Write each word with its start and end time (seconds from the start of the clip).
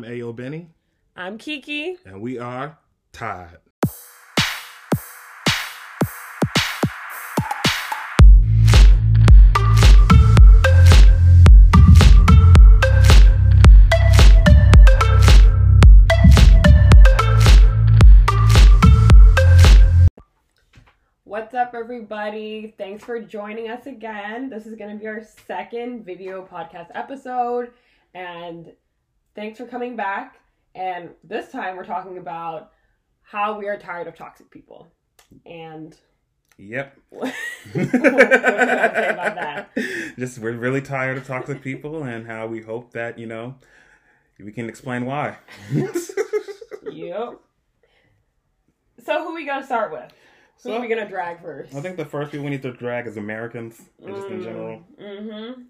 I'm 0.00 0.06
Ayo 0.06 0.34
Benny. 0.34 0.70
I'm 1.14 1.36
Kiki. 1.36 1.98
And 2.06 2.22
we 2.22 2.38
are 2.38 2.78
Tired. 3.12 3.58
What's 21.24 21.52
up, 21.52 21.74
everybody? 21.74 22.74
Thanks 22.78 23.04
for 23.04 23.20
joining 23.20 23.68
us 23.68 23.84
again. 23.84 24.48
This 24.48 24.64
is 24.64 24.76
going 24.76 24.92
to 24.92 24.96
be 24.98 25.06
our 25.06 25.22
second 25.46 26.06
video 26.06 26.46
podcast 26.46 26.88
episode, 26.94 27.72
and 28.14 28.72
thanks 29.34 29.58
for 29.58 29.66
coming 29.66 29.96
back. 29.96 30.36
And 30.74 31.10
this 31.24 31.50
time, 31.50 31.76
we're 31.76 31.84
talking 31.84 32.18
about 32.18 32.72
how 33.22 33.58
we 33.58 33.66
are 33.68 33.76
tired 33.78 34.06
of 34.06 34.14
toxic 34.16 34.50
people. 34.50 34.92
And 35.46 35.96
Yep. 36.58 36.96
what 37.10 37.32
what 37.72 37.90
can 37.90 38.04
I 38.04 38.92
say 38.92 39.08
about 39.10 39.34
that? 39.36 39.70
Just 40.18 40.38
we're 40.38 40.52
really 40.52 40.82
tired 40.82 41.16
of 41.16 41.26
toxic 41.26 41.62
people 41.62 42.02
and 42.02 42.26
how 42.26 42.46
we 42.46 42.60
hope 42.60 42.92
that, 42.92 43.18
you 43.18 43.26
know, 43.26 43.54
we 44.38 44.52
can 44.52 44.68
explain 44.68 45.06
why. 45.06 45.38
Yep. 46.92 47.38
So, 49.04 49.24
who 49.24 49.34
we 49.34 49.46
going 49.46 49.60
to 49.60 49.66
start 49.66 49.92
with? 49.92 50.10
Who 50.62 50.70
So- 50.70 50.76
are 50.76 50.80
we 50.80 50.88
going 50.88 51.02
to 51.02 51.08
drag 51.08 51.40
first? 51.40 51.74
I 51.74 51.80
think 51.80 51.96
the 51.96 52.04
first 52.04 52.32
people 52.32 52.44
we 52.44 52.50
need 52.50 52.62
to 52.62 52.72
drag 52.72 53.06
is 53.06 53.16
Americans, 53.16 53.80
and 54.04 54.14
just 54.14 54.28
in 54.28 54.42
general. 54.42 54.82
Mm-hmm. 55.00 55.62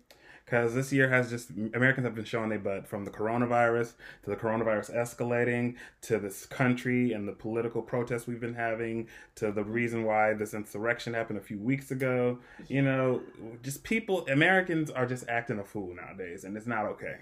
Because 0.50 0.74
this 0.74 0.92
year 0.92 1.08
has 1.08 1.30
just, 1.30 1.50
Americans 1.74 2.04
have 2.04 2.16
been 2.16 2.24
showing 2.24 2.48
their 2.48 2.58
butt 2.58 2.84
from 2.84 3.04
the 3.04 3.10
coronavirus 3.12 3.92
to 4.24 4.30
the 4.30 4.34
coronavirus 4.34 4.92
escalating 4.96 5.76
to 6.02 6.18
this 6.18 6.44
country 6.44 7.12
and 7.12 7.28
the 7.28 7.32
political 7.32 7.80
protests 7.80 8.26
we've 8.26 8.40
been 8.40 8.54
having 8.54 9.06
to 9.36 9.52
the 9.52 9.62
reason 9.62 10.02
why 10.02 10.34
this 10.34 10.52
insurrection 10.52 11.14
happened 11.14 11.38
a 11.38 11.40
few 11.40 11.56
weeks 11.56 11.92
ago. 11.92 12.40
You 12.66 12.82
know, 12.82 13.22
just 13.62 13.84
people, 13.84 14.26
Americans 14.26 14.90
are 14.90 15.06
just 15.06 15.28
acting 15.28 15.60
a 15.60 15.64
fool 15.64 15.94
nowadays, 15.94 16.42
and 16.42 16.56
it's 16.56 16.66
not 16.66 16.84
okay. 16.86 17.18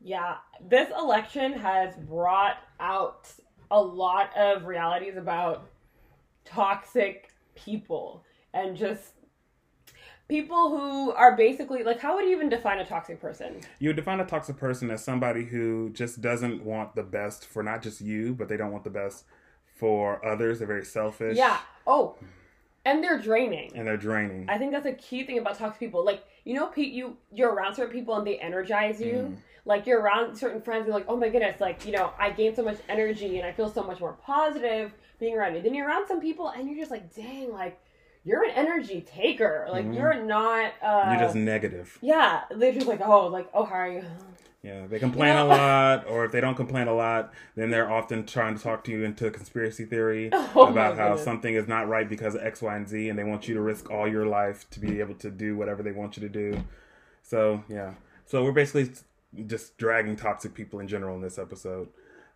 Yeah, 0.00 0.36
this 0.66 0.88
election 0.98 1.52
has 1.52 1.94
brought 1.94 2.56
out 2.80 3.30
a 3.70 3.78
lot 3.78 4.34
of 4.34 4.64
realities 4.64 5.18
about 5.18 5.68
toxic 6.46 7.34
people 7.54 8.24
and 8.54 8.74
just 8.74 9.12
people 10.28 10.68
who 10.70 11.12
are 11.12 11.36
basically 11.36 11.82
like 11.82 12.00
how 12.00 12.14
would 12.16 12.26
you 12.26 12.32
even 12.32 12.48
define 12.48 12.78
a 12.78 12.84
toxic 12.84 13.20
person? 13.20 13.60
You 13.78 13.88
would 13.88 13.96
define 13.96 14.20
a 14.20 14.26
toxic 14.26 14.56
person 14.56 14.90
as 14.90 15.02
somebody 15.02 15.44
who 15.44 15.90
just 15.90 16.20
doesn't 16.20 16.64
want 16.64 16.94
the 16.94 17.02
best 17.02 17.46
for 17.46 17.62
not 17.62 17.82
just 17.82 18.00
you, 18.00 18.34
but 18.34 18.48
they 18.48 18.56
don't 18.56 18.72
want 18.72 18.84
the 18.84 18.90
best 18.90 19.24
for 19.74 20.24
others. 20.26 20.58
They're 20.58 20.68
very 20.68 20.84
selfish. 20.84 21.36
Yeah. 21.36 21.58
Oh, 21.86 22.16
and 22.84 23.02
they're 23.02 23.18
draining. 23.18 23.72
And 23.74 23.86
they're 23.86 23.96
draining. 23.96 24.48
I 24.48 24.58
think 24.58 24.72
that's 24.72 24.86
a 24.86 24.92
key 24.92 25.24
thing 25.24 25.38
about 25.38 25.58
toxic 25.58 25.78
people. 25.78 26.04
Like, 26.04 26.24
you 26.44 26.54
know, 26.54 26.66
Pete, 26.66 26.92
you 26.92 27.16
you're 27.32 27.52
around 27.52 27.74
certain 27.74 27.92
people 27.92 28.16
and 28.16 28.26
they 28.26 28.38
energize 28.38 29.00
you. 29.00 29.12
Mm. 29.12 29.36
Like 29.64 29.86
you're 29.86 30.00
around 30.00 30.34
certain 30.36 30.62
friends, 30.62 30.86
you're 30.86 30.94
like, 30.94 31.04
oh 31.08 31.16
my 31.16 31.28
goodness, 31.28 31.60
like 31.60 31.84
you 31.84 31.92
know, 31.92 32.12
I 32.18 32.30
gain 32.30 32.54
so 32.54 32.62
much 32.62 32.78
energy 32.88 33.38
and 33.38 33.46
I 33.46 33.52
feel 33.52 33.68
so 33.68 33.82
much 33.82 34.00
more 34.00 34.14
positive 34.14 34.92
being 35.20 35.36
around 35.36 35.54
you. 35.54 35.60
Then 35.62 35.74
you're 35.74 35.86
around 35.86 36.06
some 36.06 36.20
people 36.20 36.48
and 36.48 36.66
you're 36.66 36.78
just 36.78 36.90
like, 36.90 37.14
dang, 37.14 37.52
like 37.52 37.78
you're 38.24 38.44
an 38.44 38.50
energy 38.50 39.00
taker. 39.00 39.66
Like 39.70 39.86
Mhm. 39.86 39.94
you're 39.96 40.14
not. 40.22 40.72
uh 40.82 41.08
You're 41.10 41.20
just 41.20 41.34
negative. 41.34 41.98
Yeah, 42.00 42.42
they're 42.50 42.72
just 42.72 42.86
like, 42.86 43.00
oh, 43.00 43.26
like 43.26 43.48
oh, 43.54 43.64
how 43.64 43.74
are 43.76 43.88
you? 43.92 44.02
Yeah, 44.62 44.86
they 44.88 44.98
complain 44.98 45.34
Yeah. 45.34 45.44
a 45.44 45.46
lot, 45.46 46.08
or 46.08 46.24
if 46.24 46.32
they 46.32 46.40
don't 46.40 46.56
complain 46.56 46.88
a 46.88 46.94
lot, 46.94 47.32
then 47.54 47.70
they're 47.70 47.88
often 47.90 48.26
trying 48.26 48.56
to 48.56 48.62
talk 48.62 48.82
to 48.84 48.90
you 48.90 49.04
into 49.04 49.26
a 49.26 49.30
conspiracy 49.30 49.84
theory 49.84 50.30
Oh 50.32 50.66
about 50.66 50.96
how 50.96 51.08
goodness. 51.10 51.24
something 51.24 51.54
is 51.54 51.68
not 51.68 51.88
right 51.88 52.08
because 52.08 52.34
of 52.34 52.42
X, 52.42 52.60
Y, 52.60 52.74
and 52.76 52.88
Z, 52.88 53.08
and 53.08 53.16
they 53.18 53.22
want 53.24 53.46
you 53.46 53.54
to 53.54 53.60
risk 53.60 53.88
all 53.90 54.08
your 54.08 54.26
life 54.26 54.68
to 54.70 54.80
be 54.80 54.98
able 54.98 55.14
to 55.14 55.30
do 55.30 55.56
whatever 55.56 55.82
they 55.84 55.92
want 55.92 56.16
you 56.16 56.22
to 56.22 56.28
do. 56.28 56.64
So, 57.22 57.62
yeah. 57.68 57.94
So, 58.26 58.42
we're 58.44 58.52
basically 58.52 58.90
just 59.46 59.78
dragging 59.78 60.16
toxic 60.16 60.54
people 60.54 60.80
in 60.80 60.88
general 60.88 61.14
in 61.14 61.22
this 61.22 61.38
episode. 61.38 61.88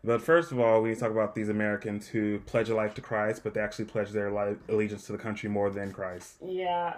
But 0.05 0.21
first 0.21 0.51
of 0.51 0.59
all, 0.59 0.83
we 0.83 0.89
need 0.91 0.95
to 0.97 1.01
talk 1.01 1.13
about 1.13 1.35
these 1.35 1.49
Americans 1.49 2.09
who 2.09 2.41
pledge 2.41 2.69
a 2.69 2.75
life 2.75 2.95
to 2.95 3.01
Christ, 3.01 3.43
but 3.45 3.55
they 3.55 3.61
actually 3.61 3.85
pledge 3.85 4.11
their 4.11 4.31
li- 4.33 4.57
allegiance 4.69 5.07
to 5.07 5.13
the 5.13 5.19
country 5.19 5.49
more 5.49 5.71
than 5.71 5.93
Christ. 5.93 6.37
Yeah. 6.45 6.95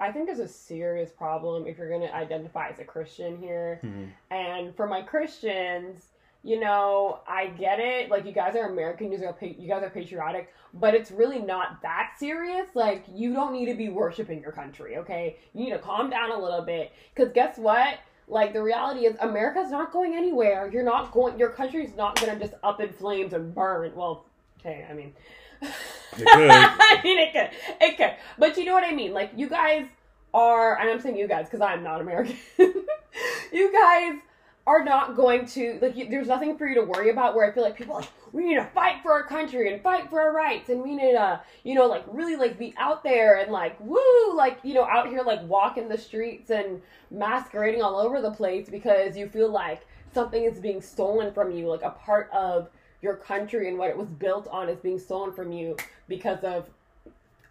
I 0.00 0.12
think 0.12 0.26
there's 0.26 0.38
a 0.38 0.46
serious 0.46 1.10
problem 1.10 1.66
if 1.66 1.76
you're 1.78 1.88
going 1.88 2.02
to 2.02 2.14
identify 2.14 2.68
as 2.68 2.78
a 2.78 2.84
Christian 2.84 3.38
here. 3.38 3.80
Mhm. 3.82 4.10
And 4.30 4.76
for 4.76 4.86
my 4.86 5.02
Christians, 5.02 6.10
you 6.44 6.60
know, 6.60 7.18
I 7.26 7.48
get 7.48 7.80
it. 7.80 8.08
Like 8.08 8.24
you 8.24 8.30
guys 8.30 8.54
are 8.54 8.68
American, 8.70 9.10
you 9.10 9.18
guys 9.18 9.26
are 9.26 9.32
pa- 9.32 9.46
you 9.46 9.66
guys 9.68 9.82
are 9.82 9.90
patriotic, 9.90 10.52
but 10.72 10.94
it's 10.94 11.10
really 11.10 11.40
not 11.40 11.82
that 11.82 12.12
serious. 12.16 12.68
Like 12.76 13.02
you 13.12 13.34
don't 13.34 13.52
need 13.52 13.66
to 13.66 13.74
be 13.74 13.88
worshiping 13.88 14.40
your 14.40 14.52
country, 14.52 14.96
okay? 14.98 15.38
You 15.52 15.64
need 15.64 15.72
to 15.72 15.78
calm 15.80 16.08
down 16.10 16.30
a 16.30 16.38
little 16.38 16.62
bit 16.62 16.92
cuz 17.16 17.30
guess 17.32 17.58
what? 17.58 17.98
Like 18.28 18.52
the 18.52 18.62
reality 18.62 19.06
is 19.06 19.16
America's 19.20 19.70
not 19.70 19.92
going 19.92 20.14
anywhere. 20.14 20.70
You're 20.72 20.84
not 20.84 21.12
going 21.12 21.38
your 21.38 21.50
country's 21.50 21.96
not 21.96 22.20
going 22.20 22.32
to 22.32 22.44
just 22.44 22.54
up 22.62 22.80
in 22.80 22.92
flames 22.92 23.32
and 23.32 23.54
burn. 23.54 23.92
Well, 23.94 24.26
okay, 24.60 24.86
I 24.88 24.92
mean 24.92 25.14
It 25.62 25.68
could. 26.16 26.26
I 26.28 27.00
mean, 27.02 27.18
it 27.18 27.32
could. 27.32 27.50
It 27.80 27.96
could. 27.96 28.14
But 28.38 28.56
you 28.56 28.64
know 28.64 28.74
what 28.74 28.84
I 28.84 28.92
mean? 28.94 29.12
Like, 29.12 29.32
you 29.36 29.48
guys 29.48 29.86
are, 30.34 30.78
and 30.78 30.90
I'm 30.90 31.00
saying 31.00 31.16
you 31.16 31.28
guys 31.28 31.46
because 31.46 31.60
I'm 31.60 31.82
not 31.82 32.00
American. 32.00 32.36
you 33.52 33.72
guys 33.72 34.14
are 34.68 34.84
not 34.84 35.16
going 35.16 35.46
to, 35.46 35.78
like, 35.80 35.96
you, 35.96 36.10
there's 36.10 36.28
nothing 36.28 36.58
for 36.58 36.68
you 36.68 36.74
to 36.74 36.82
worry 36.82 37.08
about 37.08 37.34
where 37.34 37.50
I 37.50 37.54
feel 37.54 37.62
like 37.62 37.74
people 37.74 37.94
are 37.94 38.00
like, 38.00 38.10
we 38.34 38.44
need 38.44 38.56
to 38.56 38.66
fight 38.66 38.96
for 39.02 39.12
our 39.12 39.22
country 39.22 39.72
and 39.72 39.82
fight 39.82 40.10
for 40.10 40.20
our 40.20 40.34
rights 40.34 40.68
and 40.68 40.82
we 40.82 40.94
need 40.94 41.12
to, 41.12 41.40
you 41.64 41.74
know, 41.74 41.86
like, 41.86 42.04
really, 42.06 42.36
like, 42.36 42.58
be 42.58 42.74
out 42.76 43.02
there 43.02 43.38
and, 43.38 43.50
like, 43.50 43.80
woo, 43.80 44.36
like, 44.36 44.58
you 44.62 44.74
know, 44.74 44.84
out 44.84 45.08
here, 45.08 45.22
like, 45.22 45.42
walking 45.48 45.88
the 45.88 45.96
streets 45.96 46.50
and 46.50 46.82
masquerading 47.10 47.80
all 47.80 47.96
over 47.96 48.20
the 48.20 48.30
place 48.30 48.68
because 48.68 49.16
you 49.16 49.26
feel 49.26 49.50
like 49.50 49.86
something 50.12 50.44
is 50.44 50.58
being 50.58 50.82
stolen 50.82 51.32
from 51.32 51.50
you, 51.50 51.66
like, 51.66 51.82
a 51.82 51.90
part 51.90 52.30
of 52.30 52.68
your 53.00 53.16
country 53.16 53.68
and 53.68 53.78
what 53.78 53.88
it 53.88 53.96
was 53.96 54.08
built 54.08 54.48
on 54.48 54.68
is 54.68 54.78
being 54.80 54.98
stolen 54.98 55.32
from 55.32 55.50
you 55.50 55.76
because 56.08 56.42
of 56.44 56.68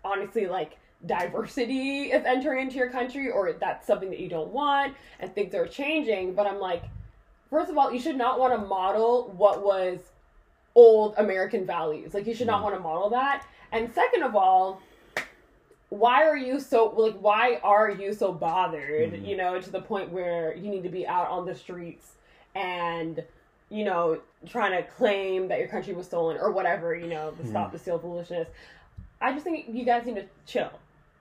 honestly 0.04 0.46
like 0.46 0.78
diversity 1.06 2.12
is 2.12 2.26
entering 2.26 2.64
into 2.64 2.76
your 2.76 2.90
country 2.90 3.32
or 3.32 3.54
that's 3.54 3.88
something 3.88 4.10
that 4.10 4.20
you 4.20 4.28
don't 4.28 4.52
want 4.52 4.94
and 5.20 5.34
things 5.34 5.56
are 5.56 5.68
changing. 5.68 6.34
But 6.34 6.48
i'm 6.48 6.60
like 6.60 6.84
first 7.50 7.69
of 7.69 7.78
all 7.78 7.91
you 7.91 8.00
should 8.00 8.18
not 8.18 8.40
want 8.40 8.53
to 8.53 8.68
model 8.68 9.34
what 9.38 9.63
was 9.63 10.00
old 10.75 11.16
american 11.18 11.66
values. 11.66 12.13
Like 12.13 12.28
you 12.28 12.34
should 12.35 12.47
not 12.47 12.59
Mm. 12.62 12.63
want 12.63 12.75
to 12.75 12.80
model 12.81 13.09
that. 13.12 13.46
And 13.72 13.94
second 13.94 14.24
of 14.24 14.35
all 14.35 14.81
why 15.90 16.24
are 16.25 16.36
you 16.38 16.59
so 16.59 16.88
like 16.97 17.16
why 17.19 17.59
are 17.63 17.90
you 17.90 18.13
so 18.13 18.31
bothered 18.34 19.13
Mhm. 19.13 19.25
you 19.25 19.38
know 19.38 19.59
to 19.62 19.69
the 19.69 19.81
point 19.81 20.12
where 20.12 20.53
you 20.56 20.69
need 20.69 20.84
to 20.84 20.90
be 20.90 21.07
out 21.07 21.30
on 21.30 21.46
the 21.46 21.56
streets 21.56 22.16
and 22.56 23.24
you 23.69 23.86
know 23.86 24.19
trying 24.46 24.72
to 24.74 24.84
claim 24.91 25.47
that 25.47 25.59
your 25.59 25.69
country 25.69 25.94
was 25.94 26.06
stolen 26.06 26.38
or 26.38 26.52
whatever 26.52 26.94
you 26.94 27.07
know 27.07 27.31
the 27.31 27.47
stop 27.47 27.72
the 27.72 27.80
steal 27.80 27.97
foolishness? 28.00 28.47
I 29.22 29.31
just 29.31 29.44
think 29.46 29.66
you 29.69 29.86
guys 29.86 30.06
need 30.06 30.16
to 30.16 30.25
chill 30.46 30.72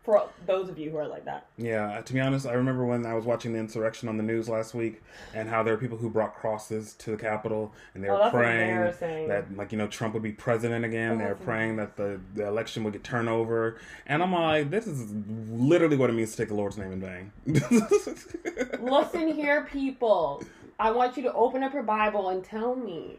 for 0.06 0.26
those 0.46 0.68
of 0.70 0.78
you 0.78 0.88
who 0.90 0.96
are 0.96 1.06
like 1.08 1.24
that 1.24 1.46
Yeah, 1.58 2.00
to 2.00 2.12
be 2.14 2.20
honest, 2.20 2.46
I 2.46 2.52
remember 2.52 2.86
when 2.86 3.04
I 3.04 3.12
was 3.12 3.24
watching 3.24 3.52
the 3.52 3.58
insurrection 3.58 4.08
on 4.08 4.16
the 4.16 4.22
news 4.22 4.48
last 4.48 4.72
week, 4.72 5.02
and 5.34 5.48
how 5.48 5.62
there 5.62 5.74
were 5.74 5.80
people 5.80 5.98
who 5.98 6.08
brought 6.08 6.34
crosses 6.36 6.94
to 6.94 7.10
the 7.10 7.16
Capitol, 7.16 7.74
and 7.92 8.02
they 8.02 8.08
Oh, 8.08 8.24
were 8.24 8.30
praying 8.30 8.94
that, 9.28 9.54
like, 9.56 9.72
you 9.72 9.78
know, 9.78 9.88
Trump 9.88 10.14
would 10.14 10.22
be 10.22 10.32
president 10.32 10.84
again. 10.84 11.14
Oh, 11.14 11.18
they 11.18 11.24
were 11.24 11.34
praying 11.34 11.76
that 11.76 11.96
the, 11.96 12.20
the 12.34 12.46
election 12.46 12.84
would 12.84 12.92
get 12.92 13.02
turned 13.04 13.28
over, 13.28 13.78
and 14.06 14.22
I'm 14.22 14.32
like, 14.32 14.70
this 14.70 14.86
is 14.86 15.12
literally 15.50 15.96
what 15.96 16.08
it 16.08 16.14
means 16.14 16.30
to 16.30 16.36
take 16.38 16.48
the 16.48 16.54
Lord's 16.54 16.78
name 16.78 16.92
in 16.92 17.00
vain. 17.00 17.32
listen 18.80 19.28
here 19.34 19.66
people 19.70 20.42
i 20.78 20.90
want 20.90 21.16
you 21.16 21.22
to 21.22 21.32
open 21.32 21.62
up 21.62 21.74
your 21.74 21.82
bible 21.82 22.28
and 22.28 22.44
tell 22.44 22.74
me 22.76 23.18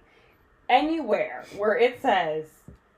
anywhere 0.69 1.44
where 1.57 1.77
it 1.77 2.01
says 2.01 2.45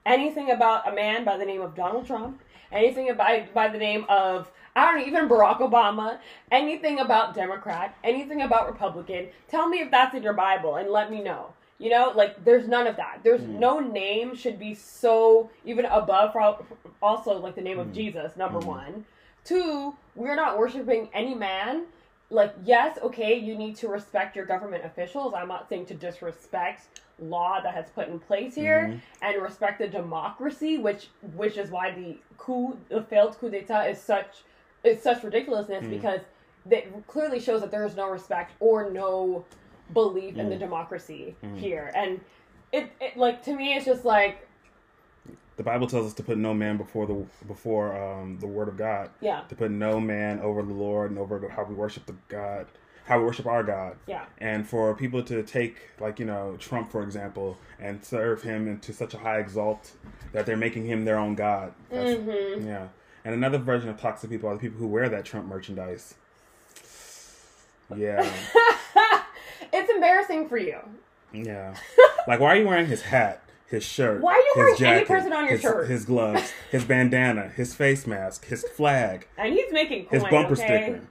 anything 0.05 0.51
about 0.51 0.87
a 0.87 0.93
man 0.93 1.23
by 1.23 1.37
the 1.37 1.45
name 1.45 1.61
of 1.61 1.75
donald 1.75 2.05
trump 2.05 2.39
anything 2.71 3.09
about 3.09 3.53
by 3.53 3.67
the 3.67 3.77
name 3.77 4.05
of 4.09 4.51
I 4.75 4.91
don't 4.93 5.07
even 5.07 5.27
Barack 5.27 5.59
Obama, 5.59 6.19
anything 6.51 6.99
about 6.99 7.33
Democrat, 7.33 7.95
anything 8.03 8.41
about 8.41 8.67
Republican. 8.67 9.27
Tell 9.47 9.67
me 9.67 9.79
if 9.79 9.91
that's 9.91 10.15
in 10.15 10.23
your 10.23 10.33
Bible 10.33 10.75
and 10.75 10.89
let 10.89 11.11
me 11.11 11.21
know. 11.21 11.53
You 11.79 11.89
know, 11.89 12.11
like 12.15 12.43
there's 12.43 12.67
none 12.67 12.87
of 12.87 12.97
that. 12.97 13.21
There's 13.23 13.41
Mm. 13.41 13.59
no 13.59 13.79
name 13.79 14.35
should 14.35 14.59
be 14.59 14.73
so 14.73 15.49
even 15.63 15.85
above 15.85 16.33
for 16.33 16.57
also 17.01 17.37
like 17.39 17.55
the 17.55 17.61
name 17.61 17.79
of 17.79 17.87
Mm. 17.87 17.93
Jesus, 17.93 18.35
number 18.35 18.59
Mm. 18.59 18.65
one. 18.65 19.05
Two, 19.43 19.95
we're 20.15 20.35
not 20.35 20.57
worshiping 20.57 21.09
any 21.13 21.33
man. 21.33 21.85
Like, 22.31 22.53
yes, 22.63 22.99
okay, 23.01 23.35
you 23.37 23.55
need 23.55 23.75
to 23.77 23.87
respect 23.87 24.35
your 24.35 24.45
government 24.45 24.85
officials. 24.85 25.33
I'm 25.35 25.47
not 25.47 25.67
saying 25.67 25.87
to 25.87 25.95
disrespect 25.95 27.01
law 27.19 27.59
that 27.61 27.73
has 27.73 27.89
put 27.89 28.07
in 28.07 28.19
place 28.19 28.55
here 28.55 28.89
Mhm. 28.89 29.01
and 29.21 29.41
respect 29.41 29.79
the 29.79 29.87
democracy, 29.87 30.77
which 30.77 31.09
which 31.35 31.57
is 31.57 31.71
why 31.71 31.91
the 31.91 32.17
coup, 32.37 32.77
the 32.89 33.01
failed 33.01 33.37
coup 33.39 33.49
d'état 33.49 33.89
is 33.89 33.99
such 33.99 34.43
is 34.83 35.01
such 35.01 35.23
ridiculousness 35.23 35.85
Mm. 35.85 35.89
because 35.89 36.21
that 36.65 37.07
clearly 37.07 37.39
shows 37.39 37.61
that 37.61 37.71
there 37.71 37.85
is 37.85 37.95
no 37.95 38.07
respect 38.09 38.53
or 38.59 38.89
no 38.91 39.45
belief 39.91 40.37
in 40.37 40.49
the 40.49 40.55
Mm. 40.55 40.59
democracy 40.59 41.35
Mm. 41.43 41.57
here. 41.57 41.91
And 41.95 42.21
it, 42.71 42.91
it, 43.01 43.17
like, 43.17 43.41
to 43.43 43.53
me, 43.55 43.73
it's 43.73 43.85
just 43.85 44.05
like, 44.05 44.47
The 45.59 45.63
Bible 45.65 45.87
tells 45.87 46.07
us 46.07 46.13
to 46.13 46.23
put 46.23 46.37
no 46.37 46.53
man 46.53 46.77
before 46.77 47.05
the 47.05 47.25
before 47.45 47.93
um, 48.01 48.39
the 48.39 48.47
word 48.47 48.69
of 48.69 48.77
God. 48.77 49.09
yeah, 49.19 49.41
To 49.49 49.55
put 49.55 49.71
no 49.71 49.99
man 49.99 50.39
over 50.39 50.61
the 50.63 50.71
Lord 50.73 51.11
and 51.11 51.19
over 51.19 51.49
how 51.49 51.65
we 51.65 51.75
worship 51.75 52.05
the 52.05 52.15
God, 52.29 52.67
how 53.03 53.19
we 53.19 53.25
worship 53.25 53.45
our 53.45 53.61
God. 53.61 53.97
yeah, 54.07 54.23
And 54.37 54.65
for 54.65 54.95
people 54.95 55.21
to 55.23 55.43
take, 55.43 55.75
like, 55.99 56.17
you 56.17 56.25
know, 56.25 56.55
Trump, 56.59 56.89
for 56.93 57.03
example, 57.03 57.57
and 57.77 58.01
serve 58.05 58.41
him 58.43 58.69
into 58.69 58.93
such 58.93 59.13
a 59.13 59.17
high 59.17 59.39
exalt 59.39 59.91
that 60.31 60.45
they're 60.45 60.55
making 60.55 60.85
him 60.85 61.03
their 61.03 61.17
own 61.19 61.35
God. 61.35 61.73
That's, 61.89 62.17
hmm 62.21 62.65
Yeah. 62.65 62.87
And 63.25 63.35
another 63.35 63.57
version 63.57 63.89
of 63.89 63.99
toxic 63.99 64.29
people 64.29 64.49
are 64.49 64.53
the 64.53 64.61
people 64.61 64.79
who 64.79 64.87
wear 64.87 65.09
that 65.09 65.25
Trump 65.25 65.45
merchandise. 65.45 66.15
Yeah. 67.93 68.31
it's 69.73 69.91
embarrassing 69.91 70.47
for 70.47 70.57
you. 70.57 70.77
Yeah. 71.33 71.75
Like, 72.29 72.39
why 72.39 72.53
are 72.53 72.55
you 72.55 72.65
wearing 72.65 72.85
his 72.87 73.01
hat, 73.01 73.43
his 73.69 73.83
shirt? 73.83 74.21
Why 74.21 74.33
are 74.33 74.37
you 74.61 74.71
his 74.71 74.79
wearing 74.81 74.97
any 74.97 75.05
person 75.05 75.33
on 75.33 75.43
your 75.45 75.53
his, 75.53 75.61
shirt? 75.61 75.87
His 75.89 76.05
gloves, 76.05 76.51
his 76.71 76.83
bandana, 76.85 77.49
his 77.49 77.73
face 77.75 78.05
mask, 78.07 78.45
his 78.45 78.63
flag, 78.75 79.27
And 79.37 79.53
he's 79.53 79.71
making 79.71 80.05
coin, 80.05 80.19
his 80.19 80.29
bumper 80.29 80.53
okay? 80.53 80.65
sticker. 80.83 81.01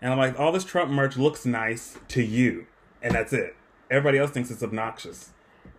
And 0.00 0.12
I'm 0.12 0.18
like, 0.18 0.38
all 0.38 0.50
this 0.52 0.64
Trump 0.64 0.90
merch 0.90 1.16
looks 1.16 1.46
nice 1.46 1.96
to 2.08 2.22
you. 2.22 2.66
And 3.02 3.14
that's 3.14 3.32
it. 3.32 3.54
Everybody 3.90 4.18
else 4.18 4.30
thinks 4.32 4.50
it's 4.50 4.62
obnoxious. 4.62 5.30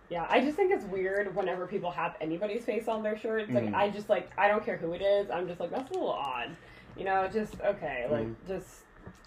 Yeah, 0.08 0.26
I 0.28 0.40
just 0.40 0.56
think 0.56 0.72
it's 0.72 0.84
weird 0.84 1.34
whenever 1.34 1.66
people 1.66 1.90
have 1.90 2.14
anybody's 2.20 2.64
face 2.64 2.88
on 2.88 3.02
their 3.02 3.18
shirts. 3.18 3.50
Like, 3.50 3.64
Mm. 3.64 3.74
I 3.74 3.88
just 3.90 4.08
like 4.08 4.30
I 4.38 4.48
don't 4.48 4.64
care 4.64 4.76
who 4.76 4.92
it 4.92 5.02
is. 5.02 5.30
I'm 5.30 5.46
just 5.48 5.60
like 5.60 5.70
that's 5.70 5.90
a 5.90 5.94
little 5.94 6.10
odd. 6.12 6.50
You 6.96 7.04
know, 7.04 7.28
just 7.32 7.54
okay, 7.60 8.06
like 8.10 8.24
Mm. 8.24 8.34
just 8.46 8.66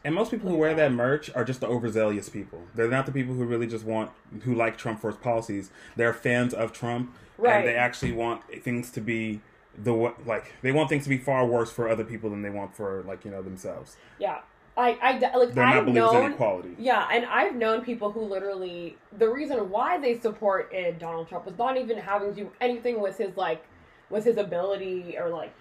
And 0.03 0.15
most 0.15 0.31
people 0.31 0.50
who 0.50 0.56
wear 0.56 0.74
that 0.75 0.91
merch 0.94 1.29
are 1.35 1.44
just 1.44 1.59
the 1.59 1.68
overzealous 1.68 2.29
people. 2.29 2.62
They're 2.75 2.88
not 2.89 3.06
the 3.06 3.12
people 3.12 3.33
who 3.35 3.44
really 3.45 3.68
just 3.68 3.83
want, 3.83 4.12
who 4.44 4.53
like 4.56 4.77
Trump 4.77 5.01
for 5.01 5.09
his 5.09 5.18
policies. 5.18 5.69
They're 5.97 6.13
fans 6.13 6.53
of 6.53 6.71
Trump, 6.71 7.13
Right. 7.38 7.57
and 7.57 7.68
they 7.68 7.75
actually 7.75 8.13
want 8.13 8.41
things 8.63 8.89
to 8.91 9.01
be 9.01 9.41
the 9.77 10.13
like 10.25 10.53
they 10.63 10.71
want 10.71 10.89
things 10.89 11.03
to 11.03 11.09
be 11.09 11.18
far 11.19 11.45
worse 11.45 11.71
for 11.71 11.88
other 11.88 12.03
people 12.03 12.29
than 12.31 12.41
they 12.41 12.50
want 12.50 12.75
for 12.75 13.03
like 13.03 13.24
you 13.25 13.31
know 13.31 13.41
themselves. 13.41 13.97
yeah. 14.19 14.39
I 14.75 14.91
I 15.01 15.12
like 15.35 15.53
They're 15.56 15.65
not 15.65 15.77
I've 15.77 15.88
known 15.88 16.31
equality. 16.33 16.75
yeah, 16.77 17.07
and 17.12 17.25
I've 17.25 17.56
known 17.56 17.81
people 17.83 18.12
who 18.12 18.21
literally 18.21 18.95
the 19.18 19.27
reason 19.27 19.57
why 19.71 19.97
they 20.00 20.19
supported 20.19 20.71
eh, 20.75 20.91
Donald 21.00 21.27
Trump 21.27 21.45
was 21.47 21.57
not 21.57 21.77
even 21.77 21.97
having 21.97 22.29
to 22.29 22.35
do 22.44 22.51
anything 22.62 23.01
with 23.01 23.18
his 23.18 23.35
like 23.35 23.63
with 24.12 24.24
his 24.24 24.38
ability 24.38 25.15
or 25.19 25.29
like 25.29 25.51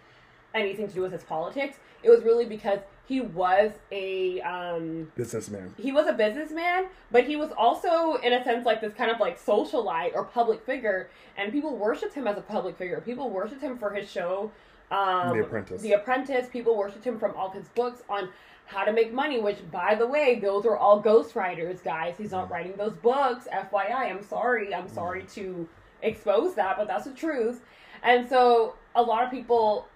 anything 0.55 0.87
to 0.89 0.95
do 0.95 1.01
with 1.01 1.13
his 1.13 1.25
politics. 1.25 1.79
It 2.03 2.11
was 2.11 2.23
really 2.25 2.45
because 2.45 2.81
he 3.07 3.21
was 3.21 3.73
a 3.93 4.41
um 4.41 5.11
Businessman. 5.17 5.75
he 5.79 5.93
was 5.93 6.07
a 6.07 6.13
businessman, 6.13 6.87
but 7.11 7.25
he 7.25 7.37
was 7.37 7.51
also, 7.57 8.15
in 8.17 8.33
a 8.33 8.43
sense, 8.45 8.67
like 8.67 8.81
this 8.81 8.95
kind 8.95 9.11
of 9.11 9.21
like 9.21 9.41
socialite 9.43 10.15
or 10.15 10.25
public 10.25 10.65
figure, 10.65 11.09
and 11.37 11.53
people 11.53 11.77
worshipped 11.77 12.15
him 12.15 12.27
as 12.27 12.37
a 12.37 12.43
public 12.43 12.77
figure. 12.77 13.01
People 13.01 13.31
worshipped 13.31 13.63
him 13.63 13.79
for 13.79 13.91
his 13.95 14.11
show, 14.11 14.51
um, 14.91 15.37
The 15.37 15.45
Apprentice. 15.45 15.83
The 15.83 15.93
Apprentice. 15.93 16.49
People 16.49 16.77
worshipped 16.77 17.05
him 17.05 17.19
from 17.19 17.35
all 17.37 17.51
his 17.51 17.69
books 17.69 18.03
on 18.09 18.29
how 18.67 18.85
to 18.85 18.93
make 18.93 19.13
money. 19.13 19.41
Which, 19.41 19.59
by 19.71 19.95
the 19.95 20.07
way, 20.07 20.39
those 20.41 20.67
are 20.67 20.77
all 20.77 21.03
ghostwriters, 21.03 21.83
guys. 21.85 22.15
He's 22.19 22.33
not 22.33 22.51
writing 22.51 22.75
those 22.77 22.95
books. 22.95 23.47
FYI, 23.53 24.11
I'm 24.11 24.23
sorry. 24.25 24.75
I'm 24.75 24.89
sorry 24.89 25.23
to 25.35 25.69
expose 26.03 26.55
that, 26.57 26.77
but 26.77 26.89
that's 26.89 27.05
the 27.05 27.13
truth. 27.15 27.61
And 28.03 28.29
so, 28.29 28.75
a 28.95 29.03
lot 29.03 29.25
of 29.25 29.31
people 29.31 29.87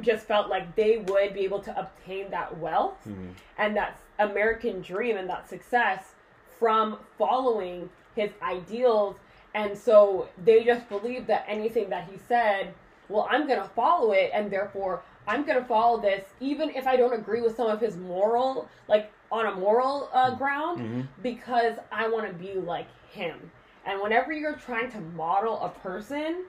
just 0.00 0.26
felt 0.26 0.48
like 0.48 0.74
they 0.76 0.98
would 0.98 1.32
be 1.34 1.40
able 1.40 1.60
to 1.60 1.78
obtain 1.78 2.30
that 2.30 2.58
wealth 2.58 2.98
Mhm. 3.06 3.32
and 3.58 3.76
that 3.76 3.98
American 4.18 4.82
dream 4.82 5.16
and 5.16 5.28
that 5.30 5.48
success 5.48 6.14
from 6.58 6.98
following 7.18 7.90
his 8.14 8.30
ideals. 8.42 9.16
And 9.54 9.76
so 9.76 10.28
they 10.44 10.64
just 10.64 10.88
believed 10.88 11.26
that 11.28 11.44
anything 11.48 11.88
that 11.90 12.04
he 12.04 12.18
said, 12.18 12.74
well, 13.08 13.26
I'm 13.30 13.46
going 13.46 13.60
to 13.60 13.68
follow 13.68 14.12
it, 14.12 14.30
and 14.34 14.50
therefore 14.50 15.02
I'm 15.28 15.44
going 15.44 15.58
to 15.58 15.64
follow 15.64 15.98
this, 16.00 16.24
even 16.40 16.70
if 16.70 16.86
I 16.86 16.96
don't 16.96 17.12
agree 17.14 17.40
with 17.40 17.56
some 17.56 17.68
of 17.68 17.80
his 17.80 17.96
moral, 17.96 18.68
like 18.88 19.10
on 19.32 19.46
a 19.46 19.52
moral 19.54 20.08
uh, 20.12 20.30
ground, 20.34 20.80
Mhm. 20.80 21.06
because 21.22 21.78
I 21.90 22.08
want 22.08 22.26
to 22.26 22.32
be 22.32 22.54
like 22.54 22.86
him. 23.10 23.50
And 23.84 24.00
whenever 24.00 24.32
you're 24.32 24.56
trying 24.56 24.90
to 24.92 25.00
model 25.00 25.60
a 25.60 25.68
person, 25.68 26.44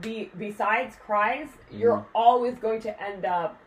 be 0.00 0.30
besides 0.38 0.96
Christ, 0.96 1.52
you're 1.70 1.98
Mhm. 1.98 2.04
always 2.14 2.58
going 2.58 2.80
to 2.82 3.02
end 3.02 3.24
up 3.24 3.58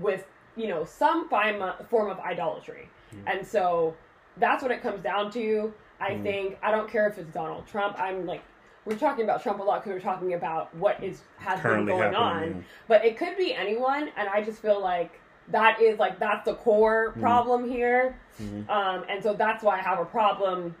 with 0.00 0.26
you 0.56 0.68
know 0.68 0.84
some 0.84 1.28
form 1.28 2.08
of 2.10 2.18
idolatry, 2.20 2.88
and 3.26 3.46
so 3.46 3.94
that's 4.38 4.62
what 4.62 4.70
it 4.72 4.80
comes 4.82 5.02
down 5.02 5.30
to. 5.32 5.72
I 6.00 6.12
Mhm. 6.14 6.22
think 6.22 6.58
I 6.62 6.70
don't 6.70 6.88
care 6.88 7.06
if 7.08 7.18
it's 7.18 7.30
Donald 7.32 7.66
Trump. 7.66 8.00
I'm 8.00 8.26
like 8.26 8.42
we're 8.86 8.96
talking 8.96 9.24
about 9.24 9.42
Trump 9.42 9.58
a 9.58 9.62
lot 9.64 9.82
because 9.82 9.94
we're 9.94 10.12
talking 10.12 10.34
about 10.34 10.72
what 10.76 11.02
is 11.02 11.22
has 11.38 11.60
Currently 11.60 11.92
been 11.92 11.98
going 11.98 12.12
happening. 12.14 12.54
on, 12.54 12.64
but 12.88 13.04
it 13.04 13.16
could 13.18 13.36
be 13.36 13.52
anyone, 13.52 14.10
and 14.16 14.28
I 14.28 14.42
just 14.42 14.62
feel 14.62 14.80
like 14.80 15.20
that 15.48 15.80
is 15.80 15.98
like 15.98 16.18
that's 16.18 16.44
the 16.44 16.54
core 16.54 17.10
Mm-hmm. 17.10 17.20
problem 17.20 17.68
here, 17.68 18.18
Mhm. 18.40 18.68
um, 18.70 19.04
and 19.08 19.22
so 19.22 19.34
that's 19.34 19.62
why 19.62 19.74
I 19.78 19.82
have 19.82 19.98
a 19.98 20.04
problem 20.06 20.74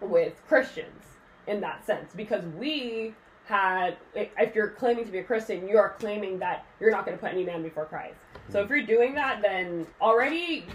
with 0.00 0.40
Christians 0.46 1.18
in 1.46 1.60
that 1.60 1.84
sense 1.84 2.14
because 2.14 2.44
we 2.46 3.14
had 3.46 3.96
if 4.14 4.54
you're 4.54 4.68
claiming 4.70 5.04
to 5.04 5.10
be 5.12 5.18
a 5.18 5.24
Christian, 5.24 5.68
you 5.68 5.76
are 5.78 5.90
claiming 5.98 6.38
that 6.38 6.64
you're 6.80 6.90
not 6.90 7.04
going 7.04 7.16
to 7.16 7.20
put 7.22 7.32
any 7.32 7.44
man 7.44 7.62
before 7.62 7.84
Christ. 7.84 8.14
So 8.48 8.62
if 8.62 8.68
you're 8.70 8.82
doing 8.82 9.14
that, 9.14 9.42
then 9.42 9.86
already 10.00 10.66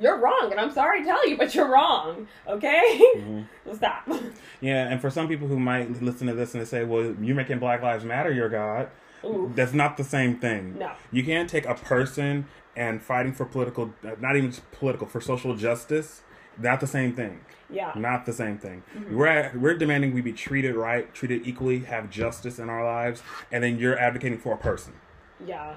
you're 0.00 0.18
wrong, 0.18 0.48
and 0.50 0.58
I'm 0.60 0.72
sorry 0.72 1.00
to 1.00 1.06
tell 1.06 1.28
you, 1.28 1.36
but 1.36 1.54
you're 1.54 1.70
wrong. 1.70 2.26
Okay, 2.48 3.00
Mhm. 3.16 3.46
stop. 3.76 4.08
Yeah, 4.60 4.88
and 4.88 5.00
for 5.00 5.08
some 5.08 5.28
people 5.28 5.46
who 5.46 5.58
might 5.60 6.02
listen 6.02 6.26
to 6.26 6.34
this 6.34 6.52
and 6.54 6.60
they 6.60 6.64
say, 6.66 6.82
"Well, 6.84 7.14
you're 7.20 7.36
making 7.36 7.60
Black 7.60 7.80
Lives 7.80 8.04
Matter 8.04 8.32
your 8.32 8.48
god," 8.48 8.88
Ooh. 9.24 9.52
that's 9.54 9.72
not 9.72 9.96
the 9.96 10.02
same 10.04 10.36
thing. 10.36 10.76
No. 10.78 10.90
You 11.12 11.22
can't 11.24 11.48
take 11.48 11.64
a 11.66 11.74
person 11.76 12.46
and 12.76 13.00
fighting 13.02 13.32
for 13.32 13.44
political, 13.44 13.94
not 14.18 14.34
even 14.36 14.52
political, 14.72 15.06
for 15.06 15.20
social 15.20 15.54
justice. 15.54 16.22
Not 16.58 16.80
the 16.80 16.86
same 16.86 17.14
thing. 17.14 17.40
Yeah, 17.70 17.92
Not 17.96 18.26
the 18.26 18.32
same 18.32 18.58
thing. 18.58 18.82
Mm-hmm. 18.94 19.16
We're 19.16 19.52
we're 19.56 19.74
demanding 19.76 20.14
we 20.14 20.20
be 20.20 20.32
treated 20.32 20.74
right, 20.76 21.12
treated 21.14 21.46
equally, 21.46 21.80
have 21.80 22.10
justice 22.10 22.58
in 22.58 22.68
our 22.68 22.84
lives, 22.84 23.22
and 23.50 23.64
then 23.64 23.78
you're 23.78 23.98
advocating 23.98 24.38
for 24.38 24.52
a 24.52 24.58
person. 24.58 24.92
yeah, 25.44 25.76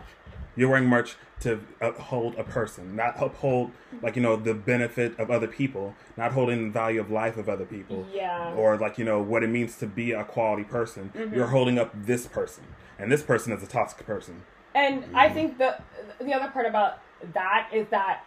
You're 0.55 0.69
wearing 0.69 0.87
merch 0.87 1.15
to 1.39 1.61
uphold 1.81 2.35
a 2.35 2.43
person, 2.43 2.95
not 2.95 3.21
uphold 3.21 3.71
like 4.01 4.15
you 4.15 4.21
know 4.21 4.35
the 4.35 4.53
benefit 4.53 5.17
of 5.19 5.31
other 5.31 5.47
people, 5.47 5.95
not 6.17 6.33
holding 6.33 6.65
the 6.65 6.71
value 6.71 6.99
of 6.99 7.09
life 7.09 7.37
of 7.37 7.47
other 7.47 7.65
people, 7.65 8.05
yeah. 8.13 8.53
or 8.53 8.77
like 8.77 8.97
you 8.97 9.05
know 9.05 9.21
what 9.21 9.43
it 9.43 9.47
means 9.49 9.77
to 9.77 9.87
be 9.87 10.11
a 10.11 10.23
quality 10.23 10.63
person. 10.63 11.11
Mm-hmm. 11.15 11.33
You're 11.35 11.47
holding 11.47 11.79
up 11.79 11.91
this 12.05 12.27
person, 12.27 12.65
and 12.99 13.11
this 13.11 13.23
person 13.23 13.53
is 13.53 13.63
a 13.63 13.67
toxic 13.67 14.05
person. 14.05 14.43
And 14.75 15.05
I 15.15 15.29
think 15.29 15.57
the 15.57 15.79
the 16.19 16.33
other 16.33 16.49
part 16.49 16.65
about 16.65 16.99
that 17.33 17.69
is 17.73 17.87
that 17.89 18.23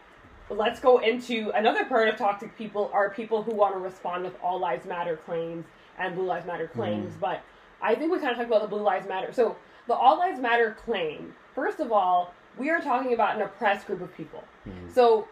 let's 0.50 0.80
go 0.80 0.98
into 0.98 1.50
another 1.54 1.84
part 1.84 2.08
of 2.08 2.16
toxic 2.16 2.56
people 2.58 2.90
are 2.92 3.10
people 3.10 3.42
who 3.42 3.54
want 3.54 3.74
to 3.74 3.78
respond 3.78 4.24
with 4.24 4.34
all 4.42 4.58
lives 4.58 4.84
matter 4.84 5.16
claims 5.16 5.64
and 5.98 6.14
blue 6.14 6.26
lives 6.26 6.46
matter 6.46 6.68
claims. 6.68 7.14
Mm. 7.14 7.20
But 7.20 7.42
I 7.80 7.94
think 7.94 8.12
we 8.12 8.18
kind 8.18 8.30
of 8.30 8.36
talked 8.36 8.48
about 8.48 8.62
the 8.62 8.68
blue 8.68 8.82
lives 8.82 9.08
matter. 9.08 9.32
So 9.32 9.56
the 9.86 9.94
all 9.94 10.18
lives 10.18 10.40
matter 10.40 10.76
claim. 10.84 11.34
First 11.54 11.80
of 11.80 11.92
all, 11.92 12.34
we 12.58 12.70
are 12.70 12.80
talking 12.80 13.14
about 13.14 13.36
an 13.36 13.42
oppressed 13.42 13.86
group 13.86 14.00
of 14.00 14.14
people. 14.16 14.42
Mm. 14.68 14.92
So 14.92 15.28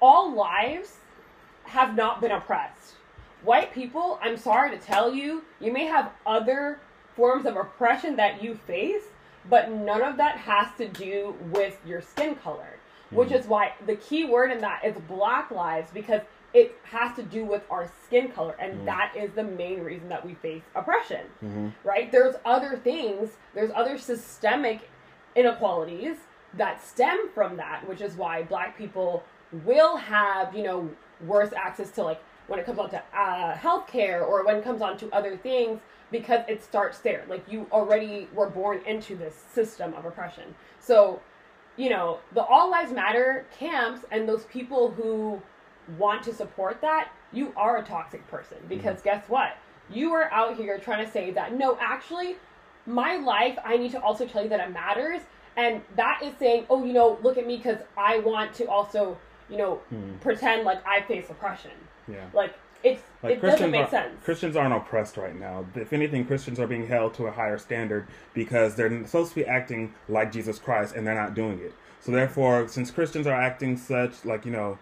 all 0.00 0.34
lives 0.34 0.96
have 1.64 1.94
not 1.94 2.20
been 2.20 2.32
oppressed. 2.32 2.94
White 3.42 3.72
people, 3.72 4.18
I'm 4.22 4.36
sorry 4.36 4.70
to 4.70 4.78
tell 4.78 5.14
you, 5.14 5.42
you 5.60 5.72
may 5.72 5.84
have 5.86 6.12
other 6.26 6.80
forms 7.14 7.44
of 7.44 7.56
oppression 7.56 8.16
that 8.16 8.42
you 8.42 8.54
face, 8.66 9.02
but 9.48 9.70
none 9.70 10.02
of 10.02 10.16
that 10.16 10.36
has 10.36 10.68
to 10.78 10.88
do 10.88 11.34
with 11.50 11.78
your 11.84 12.00
skin 12.00 12.36
color. 12.36 12.78
Which 13.14 13.32
is 13.32 13.46
why 13.46 13.72
the 13.86 13.96
key 13.96 14.24
word 14.24 14.50
in 14.50 14.58
that 14.60 14.84
is 14.84 14.96
black 15.08 15.50
lives 15.50 15.90
because 15.92 16.22
it 16.54 16.76
has 16.84 17.14
to 17.16 17.22
do 17.22 17.44
with 17.44 17.62
our 17.70 17.90
skin 18.04 18.28
color, 18.28 18.54
and 18.58 18.86
that 18.86 19.14
is 19.16 19.30
the 19.32 19.42
main 19.42 19.80
reason 19.82 20.08
that 20.10 20.24
we 20.24 20.34
face 20.34 20.62
oppression. 20.74 21.26
Right? 21.84 22.12
There's 22.12 22.36
other 22.44 22.76
things, 22.76 23.30
there's 23.54 23.70
other 23.74 23.96
systemic 23.98 24.90
inequalities 25.34 26.16
that 26.54 26.86
stem 26.86 27.30
from 27.34 27.56
that, 27.56 27.88
which 27.88 28.02
is 28.02 28.14
why 28.16 28.42
black 28.42 28.76
people 28.76 29.22
will 29.64 29.96
have, 29.96 30.54
you 30.54 30.62
know, 30.62 30.90
worse 31.26 31.52
access 31.54 31.90
to 31.92 32.02
like 32.02 32.22
when 32.48 32.58
it 32.58 32.66
comes 32.66 32.78
on 32.78 32.90
to 32.90 33.02
uh, 33.16 33.56
healthcare 33.56 34.26
or 34.26 34.44
when 34.44 34.56
it 34.56 34.64
comes 34.64 34.82
on 34.82 34.96
to 34.98 35.10
other 35.10 35.36
things 35.36 35.80
because 36.10 36.44
it 36.48 36.62
starts 36.62 36.98
there. 36.98 37.24
Like 37.28 37.44
you 37.50 37.66
already 37.72 38.28
were 38.34 38.50
born 38.50 38.80
into 38.86 39.16
this 39.16 39.34
system 39.54 39.94
of 39.94 40.04
oppression. 40.04 40.54
So, 40.78 41.20
you 41.82 41.90
know, 41.90 42.18
the 42.32 42.44
All 42.44 42.70
Lives 42.70 42.92
Matter 42.92 43.44
camps 43.58 44.04
and 44.12 44.28
those 44.28 44.44
people 44.44 44.92
who 44.92 45.42
want 45.98 46.22
to 46.22 46.32
support 46.32 46.80
that, 46.80 47.10
you 47.32 47.52
are 47.56 47.78
a 47.78 47.82
toxic 47.82 48.24
person 48.28 48.58
because 48.68 49.02
guess 49.02 49.28
what? 49.28 49.56
You 49.90 50.12
are 50.12 50.30
out 50.30 50.56
here 50.56 50.78
trying 50.78 51.04
to 51.04 51.10
say 51.10 51.32
that 51.32 51.54
no, 51.58 51.76
actually, 51.80 52.36
my 52.86 53.16
life, 53.16 53.58
I 53.64 53.76
need 53.76 53.90
to 53.92 54.00
also 54.00 54.26
tell 54.26 54.44
you 54.44 54.48
that 54.50 54.60
it 54.60 54.72
matters. 54.72 55.22
And 55.56 55.82
that 55.96 56.20
is 56.22 56.34
saying, 56.38 56.66
oh, 56.70 56.84
you 56.84 56.92
know, 56.92 57.18
look 57.20 57.36
at 57.36 57.48
me 57.48 57.56
because 57.56 57.80
I 57.96 58.20
want 58.20 58.54
to 58.54 58.66
also, 58.70 59.18
you 59.50 59.56
know, 59.56 59.80
Hmm. 59.90 60.18
pretend 60.20 60.64
like 60.64 60.86
I 60.86 61.00
face 61.02 61.30
oppression. 61.30 61.72
Yeah. 62.06 62.26
Like, 62.32 62.54
it's 62.82 63.02
Like 63.22 63.34
it 63.34 63.42
doesn't 63.42 63.70
make 63.70 63.86
are, 63.86 63.90
sense. 63.90 64.24
Christians 64.24 64.56
aren't 64.56 64.74
oppressed 64.74 65.16
right 65.16 65.38
now. 65.38 65.64
If 65.74 65.92
anything, 65.92 66.24
Christians 66.24 66.58
are 66.58 66.66
being 66.66 66.86
held 66.86 67.14
to 67.14 67.26
a 67.26 67.32
higher 67.32 67.58
standard 67.58 68.08
because 68.34 68.74
they're 68.74 68.90
supposed 69.06 69.30
to 69.30 69.36
be 69.36 69.46
acting 69.46 69.94
like 70.08 70.32
Jesus 70.32 70.58
Christ 70.58 70.94
and 70.94 71.06
they're 71.06 71.14
not 71.14 71.34
doing 71.34 71.58
it. 71.60 71.74
So 72.00 72.10
therefore, 72.10 72.66
since 72.68 72.90
Christians 72.90 73.26
are 73.26 73.40
acting 73.40 73.76
such 73.76 74.24
like 74.24 74.44
you 74.44 74.52
know 74.52 74.78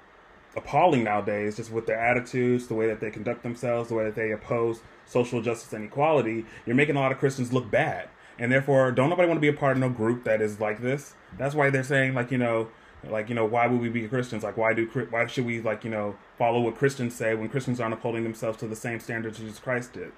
appalling 0.56 1.04
nowadays, 1.04 1.56
just 1.56 1.70
with 1.70 1.86
their 1.86 2.00
attitudes, 2.00 2.66
the 2.66 2.74
way 2.74 2.86
that 2.88 3.00
they 3.00 3.10
conduct 3.10 3.42
themselves, 3.42 3.88
the 3.88 3.94
way 3.94 4.04
that 4.04 4.14
they 4.14 4.32
oppose 4.32 4.80
social 5.06 5.42
justice 5.42 5.72
and 5.72 5.84
equality, 5.84 6.46
you're 6.66 6.76
making 6.76 6.96
a 6.96 7.00
lot 7.00 7.12
of 7.12 7.18
Christians 7.18 7.52
look 7.52 7.70
bad. 7.70 8.08
And 8.38 8.50
therefore, 8.50 8.90
don't 8.90 9.10
nobody 9.10 9.28
want 9.28 9.36
to 9.36 9.42
be 9.42 9.48
a 9.48 9.52
part 9.52 9.76
of 9.76 9.80
no 9.80 9.90
group 9.90 10.24
that 10.24 10.40
is 10.40 10.60
like 10.60 10.80
this. 10.80 11.14
That's 11.36 11.54
why 11.54 11.68
they're 11.68 11.84
saying 11.84 12.14
like 12.14 12.30
you 12.30 12.38
know 12.38 12.68
like 13.08 13.28
you 13.28 13.34
know 13.34 13.44
why 13.44 13.66
would 13.66 13.80
we 13.80 13.88
be 13.88 14.06
christians? 14.08 14.42
Like 14.42 14.56
why 14.56 14.74
do 14.74 14.86
why 15.10 15.26
should 15.26 15.46
we 15.46 15.60
like 15.60 15.84
you 15.84 15.90
know 15.90 16.16
follow 16.38 16.60
what 16.60 16.76
christians 16.76 17.14
say 17.14 17.34
when 17.34 17.48
christians 17.48 17.80
aren't 17.80 17.94
upholding 17.94 18.24
themselves 18.24 18.58
to 18.58 18.66
the 18.66 18.76
same 18.76 19.00
standards 19.00 19.38
jesus 19.38 19.58
christ 19.58 19.92
did? 19.92 20.12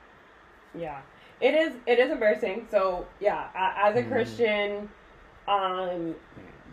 Yeah. 0.74 1.00
It 1.40 1.54
is 1.54 1.74
it 1.86 1.98
is 1.98 2.10
embarrassing. 2.10 2.66
So 2.70 3.06
yeah 3.20 3.48
as 3.54 3.96
a 3.96 4.02
mm. 4.02 4.10
christian 4.10 4.88
um 5.48 6.14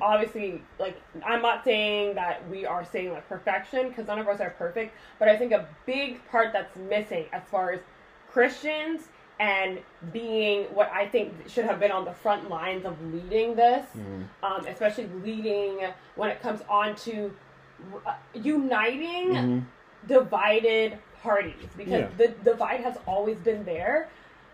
obviously 0.01 0.61
like 0.79 1.01
i'm 1.25 1.41
not 1.41 1.63
saying 1.63 2.15
that 2.15 2.47
we 2.49 2.65
are 2.65 2.85
saying 2.85 3.11
like 3.11 3.27
perfection 3.27 3.89
because 3.89 4.07
none 4.07 4.19
of 4.19 4.27
us 4.27 4.39
are 4.39 4.51
perfect 4.51 4.95
but 5.17 5.27
i 5.27 5.35
think 5.35 5.51
a 5.51 5.67
big 5.85 6.25
part 6.29 6.53
that's 6.53 6.75
missing 6.77 7.25
as 7.33 7.41
far 7.49 7.71
as 7.71 7.81
christians 8.29 9.09
and 9.39 9.79
being 10.11 10.63
what 10.65 10.91
I 10.91 11.07
think 11.07 11.33
should 11.47 11.65
have 11.65 11.79
been 11.79 11.91
on 11.91 12.03
the 12.03 12.11
front 12.13 12.49
lines 12.49 12.85
of 12.85 12.95
leading 13.13 13.55
this, 13.55 13.85
mm. 13.97 14.25
um, 14.43 14.65
especially 14.67 15.07
leading 15.23 15.79
when 16.15 16.29
it 16.29 16.41
comes 16.41 16.61
on 16.69 16.95
to 16.97 17.33
uh, 18.05 18.13
uniting 18.33 19.29
mm-hmm. 19.29 19.59
divided 20.07 20.97
parties 21.23 21.69
because 21.77 22.01
yeah. 22.01 22.09
the 22.17 22.27
divide 22.43 22.81
has 22.81 22.97
always 23.07 23.37
been 23.37 23.63
there. 23.63 24.09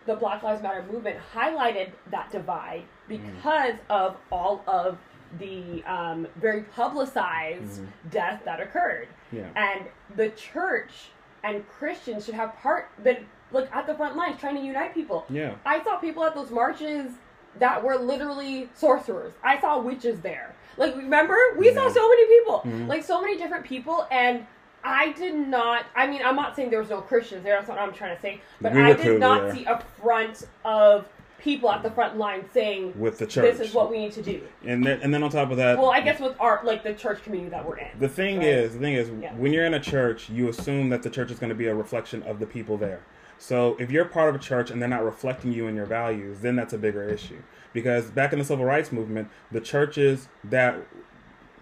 The 0.06 0.15
Black 0.15 0.44
Lives 0.44 0.62
Matter 0.62 0.86
movement 0.92 1.18
highlighted 1.34 1.92
that 2.12 2.32
divide 2.32 2.84
because 3.08 3.74
mm. 3.74 3.80
of 3.89 4.18
all 4.32 4.63
of 4.68 5.00
the 5.39 5.84
um, 5.84 6.27
very 6.36 6.62
publicized 6.62 7.82
mm. 7.82 7.88
death 8.12 8.42
that 8.46 8.60
occurred. 8.60 9.08
Yeah. 9.32 9.48
And 9.56 9.86
the 10.15 10.30
church 10.30 11.10
and 11.44 11.68
Christians 11.68 12.25
should 12.25 12.36
have 12.36 12.56
part 12.58 12.89
been 13.04 13.25
like 13.51 13.73
at 13.75 13.87
the 13.87 13.93
front 13.95 14.15
lines 14.15 14.39
trying 14.39 14.55
to 14.55 14.61
unite 14.61 14.93
people. 14.93 15.25
Yeah. 15.29 15.55
I 15.65 15.83
saw 15.83 15.97
people 15.97 16.23
at 16.23 16.35
those 16.35 16.51
marches 16.51 17.11
that 17.59 17.83
were 17.83 17.95
literally 17.97 18.69
sorcerers. 18.73 19.33
I 19.43 19.59
saw 19.59 19.79
witches 19.79 20.19
there. 20.21 20.55
Like 20.77 20.95
remember, 20.95 21.37
we 21.57 21.67
yeah. 21.67 21.75
saw 21.75 21.89
so 21.89 22.07
many 22.09 22.25
people, 22.27 22.59
mm-hmm. 22.59 22.87
like 22.87 23.03
so 23.03 23.21
many 23.21 23.37
different 23.37 23.65
people, 23.65 24.07
and 24.11 24.45
I 24.83 25.13
did 25.13 25.35
not. 25.35 25.85
I 25.95 26.05
mean, 26.05 26.21
I'm 26.23 26.35
not 26.35 26.55
saying 26.55 26.69
there 26.69 26.79
was 26.81 26.89
no 26.89 27.01
Christians 27.01 27.43
there. 27.43 27.55
That's 27.55 27.67
not 27.67 27.77
what 27.77 27.87
I'm 27.87 27.93
trying 27.93 28.15
to 28.15 28.21
say. 28.21 28.41
But 28.61 28.73
we 28.73 28.81
I 28.81 28.93
did 28.93 29.19
not 29.19 29.43
there. 29.43 29.55
see 29.55 29.65
a 29.65 29.79
front 30.01 30.47
of 30.65 31.07
people 31.39 31.69
at 31.69 31.83
the 31.83 31.91
front 31.91 32.17
line 32.17 32.43
saying 32.53 32.91
with 32.99 33.19
the 33.19 33.27
church 33.27 33.57
this 33.57 33.69
is 33.69 33.73
what 33.73 33.91
we 33.91 33.99
need 33.99 34.11
to 34.11 34.21
do 34.21 34.41
and 34.65 34.83
then 34.83 34.99
and 35.01 35.13
then 35.13 35.21
on 35.21 35.29
top 35.29 35.51
of 35.51 35.57
that 35.57 35.77
well 35.77 35.91
i 35.91 36.01
guess 36.01 36.19
with 36.19 36.35
our 36.39 36.59
like 36.63 36.81
the 36.81 36.93
church 36.93 37.21
community 37.23 37.51
that 37.51 37.63
we're 37.63 37.77
in 37.77 37.87
the 37.99 38.09
thing 38.09 38.39
right? 38.39 38.47
is 38.47 38.73
the 38.73 38.79
thing 38.79 38.95
is 38.95 39.11
yeah. 39.21 39.31
when 39.35 39.53
you're 39.53 39.65
in 39.65 39.75
a 39.75 39.79
church 39.79 40.27
you 40.27 40.49
assume 40.49 40.89
that 40.89 41.03
the 41.03 41.09
church 41.09 41.29
is 41.29 41.37
going 41.37 41.49
to 41.49 41.55
be 41.55 41.67
a 41.67 41.75
reflection 41.75 42.23
of 42.23 42.39
the 42.39 42.47
people 42.47 42.77
there 42.77 43.01
so 43.38 43.75
if 43.80 43.92
you're 43.92 44.06
part 44.06 44.30
of 44.30 44.36
a 44.36 44.39
church 44.39 44.72
and 44.72 44.82
they're 44.82 44.89
not 44.89 45.04
reflecting 45.04 45.54
you 45.54 45.68
and 45.68 45.75
your 45.75 45.86
values, 45.86 46.39
then 46.39 46.56
that's 46.56 46.74
a 46.74 46.77
bigger 46.77 47.08
issue. 47.08 47.42
Because 47.74 48.06
back 48.06 48.32
in 48.32 48.39
the 48.39 48.46
civil 48.46 48.65
rights 48.65 48.92
movement, 48.92 49.30
the 49.51 49.62
churches 49.62 50.30
that 50.44 50.77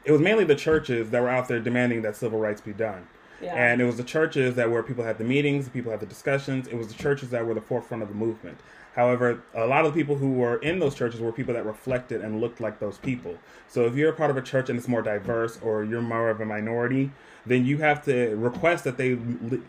it 0.05 0.11
was 0.11 0.21
mainly 0.21 0.43
the 0.43 0.55
churches 0.55 1.09
that 1.09 1.21
were 1.21 1.29
out 1.29 1.47
there 1.47 1.59
demanding 1.59 2.01
that 2.03 2.15
civil 2.15 2.39
rights 2.39 2.61
be 2.61 2.73
done. 2.73 3.07
Yeah. 3.41 3.55
And 3.55 3.81
it 3.81 3.85
was 3.85 3.97
the 3.97 4.03
churches 4.03 4.55
that 4.55 4.69
where 4.71 4.83
people 4.83 5.03
had 5.03 5.17
the 5.17 5.23
meetings, 5.23 5.67
people 5.69 5.91
had 5.91 5.99
the 5.99 6.05
discussions. 6.05 6.67
It 6.67 6.75
was 6.75 6.87
the 6.87 6.93
churches 6.93 7.29
that 7.31 7.45
were 7.45 7.53
the 7.53 7.61
forefront 7.61 8.03
of 8.03 8.09
the 8.09 8.15
movement. 8.15 8.59
However, 8.95 9.41
a 9.55 9.65
lot 9.65 9.85
of 9.85 9.93
the 9.93 9.99
people 9.99 10.15
who 10.15 10.33
were 10.33 10.57
in 10.57 10.79
those 10.79 10.93
churches 10.93 11.19
were 11.19 11.31
people 11.31 11.53
that 11.55 11.65
reflected 11.65 12.21
and 12.21 12.39
looked 12.39 12.61
like 12.61 12.79
those 12.79 12.99
people. 12.99 13.37
So 13.67 13.85
if 13.85 13.95
you're 13.95 14.11
a 14.11 14.15
part 14.15 14.29
of 14.29 14.37
a 14.37 14.41
church 14.41 14.69
and 14.69 14.77
it's 14.77 14.87
more 14.87 15.01
diverse, 15.01 15.57
or 15.63 15.83
you're 15.83 16.01
more 16.01 16.29
of 16.29 16.39
a 16.39 16.45
minority, 16.45 17.11
then 17.45 17.65
you 17.65 17.79
have 17.79 18.05
to 18.05 18.35
request 18.35 18.83
that 18.83 18.97
they 18.97 19.15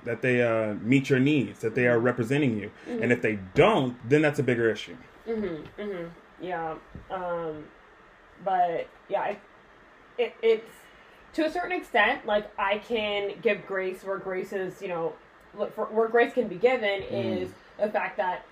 that 0.05 0.21
they 0.21 0.43
uh, 0.43 0.75
meet 0.75 1.09
your 1.09 1.19
needs, 1.19 1.61
that 1.61 1.75
they 1.75 1.87
are 1.87 1.99
representing 1.99 2.59
you. 2.59 2.71
Mm-hmm. 2.87 3.03
And 3.03 3.13
if 3.13 3.23
they 3.23 3.39
don't, 3.55 3.97
then 4.09 4.23
that's 4.23 4.39
a 4.39 4.43
bigger 4.43 4.71
issue. 4.71 4.97
Mhm. 5.27 5.65
Mhm. 5.79 6.11
Yeah. 6.41 6.75
Um, 7.11 7.65
but 8.45 8.89
yeah, 9.09 9.37
it, 10.19 10.35
it's 10.43 10.71
to 11.33 11.47
a 11.47 11.51
certain 11.51 11.73
extent 11.73 12.27
like 12.27 12.51
I 12.59 12.79
can 12.79 13.33
give 13.41 13.67
grace 13.67 14.05
where 14.05 14.19
grace 14.19 14.53
is, 14.53 14.83
you 14.83 14.89
know, 14.89 15.15
for, 15.75 15.87
where 15.87 16.09
grace 16.09 16.33
can 16.35 16.49
be 16.49 16.57
given 16.57 17.03
mm. 17.03 17.43
is 17.43 17.51
the 17.79 17.89
fact 17.89 18.17
that 18.19 18.45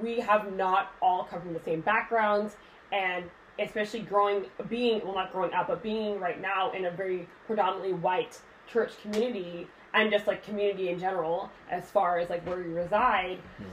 we 0.00 0.20
have 0.20 0.54
not 0.54 0.92
all 1.00 1.24
come 1.24 1.40
from 1.40 1.52
the 1.52 1.60
same 1.60 1.80
backgrounds 1.80 2.56
and 2.92 3.24
especially 3.58 4.00
growing 4.00 4.44
being 4.68 5.00
well 5.04 5.14
not 5.14 5.32
growing 5.32 5.52
up 5.52 5.68
but 5.68 5.82
being 5.82 6.18
right 6.18 6.40
now 6.40 6.70
in 6.72 6.86
a 6.86 6.90
very 6.90 7.28
predominantly 7.46 7.92
white 7.92 8.40
church 8.66 8.92
community 9.02 9.66
and 9.94 10.10
just 10.10 10.26
like 10.26 10.44
community 10.44 10.88
in 10.88 10.98
general 10.98 11.50
as 11.70 11.90
far 11.90 12.18
as 12.18 12.30
like 12.30 12.46
where 12.46 12.62
you 12.62 12.72
reside 12.74 13.38
mm. 13.60 13.64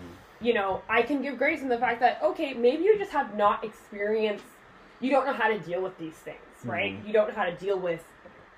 you 0.41 0.53
know 0.53 0.81
i 0.89 1.01
can 1.01 1.21
give 1.21 1.37
grace 1.37 1.61
in 1.61 1.69
the 1.69 1.77
fact 1.77 1.99
that 1.99 2.19
okay 2.23 2.53
maybe 2.53 2.83
you 2.83 2.97
just 2.97 3.11
have 3.11 3.35
not 3.35 3.63
experienced 3.63 4.45
you 4.99 5.11
don't 5.11 5.25
know 5.25 5.33
how 5.33 5.47
to 5.47 5.59
deal 5.59 5.81
with 5.81 5.97
these 5.97 6.15
things 6.15 6.37
right 6.65 6.93
mm. 6.93 7.07
you 7.07 7.13
don't 7.13 7.27
know 7.27 7.35
how 7.35 7.45
to 7.45 7.55
deal 7.55 7.79
with 7.79 8.03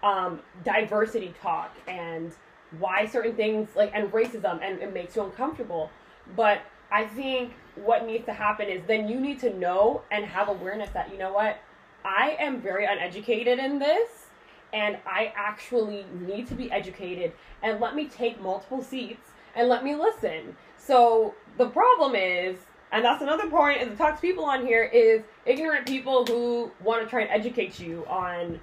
um, 0.02 0.40
diversity 0.64 1.34
talk 1.42 1.76
and 1.86 2.32
why 2.80 3.06
certain 3.06 3.36
things 3.36 3.68
like 3.76 3.92
and 3.94 4.12
racism 4.12 4.62
and 4.62 4.80
it 4.82 4.94
makes 4.94 5.16
you 5.16 5.24
uncomfortable 5.24 5.90
but 6.36 6.62
i 6.92 7.06
think 7.06 7.54
what 7.76 8.06
needs 8.06 8.26
to 8.26 8.34
happen 8.34 8.68
is 8.68 8.82
then 8.88 9.08
you 9.08 9.20
need 9.20 9.40
to 9.40 9.54
know 9.58 10.02
and 10.12 10.26
have 10.26 10.50
awareness 10.50 10.90
that 10.92 11.12
you 11.12 11.18
know 11.18 11.34
what 11.34 11.58
i 12.04 12.36
am 12.40 12.62
very 12.62 12.86
uneducated 12.86 13.60
in 13.60 13.80
this 13.80 14.28
and 14.74 14.98
I 15.06 15.34
actually 15.36 16.06
need 16.22 16.48
to 16.48 16.56
be 16.56 16.72
educated 16.72 17.34
and 17.64 17.80
let 17.80 17.96
me 17.96 18.08
take 18.08 18.42
multiple 18.42 18.84
seats 18.84 19.32
and 19.56 19.68
let 19.68 19.84
me 19.84 19.96
listen. 19.96 20.56
So 20.78 21.34
the 21.58 21.68
problem 21.68 22.16
is, 22.16 22.58
and 22.92 23.04
that's 23.04 23.22
another 23.22 23.50
point 23.50 23.82
is 23.82 23.90
the 23.90 23.96
talk 23.96 24.16
to 24.16 24.22
people 24.22 24.46
on 24.46 24.66
here 24.66 24.84
is 24.84 25.22
ignorant 25.46 25.88
people 25.88 26.26
who 26.26 26.72
want 26.84 27.04
to 27.04 27.10
try 27.10 27.22
and 27.22 27.30
educate 27.30 27.80
you 27.80 28.06
on 28.08 28.60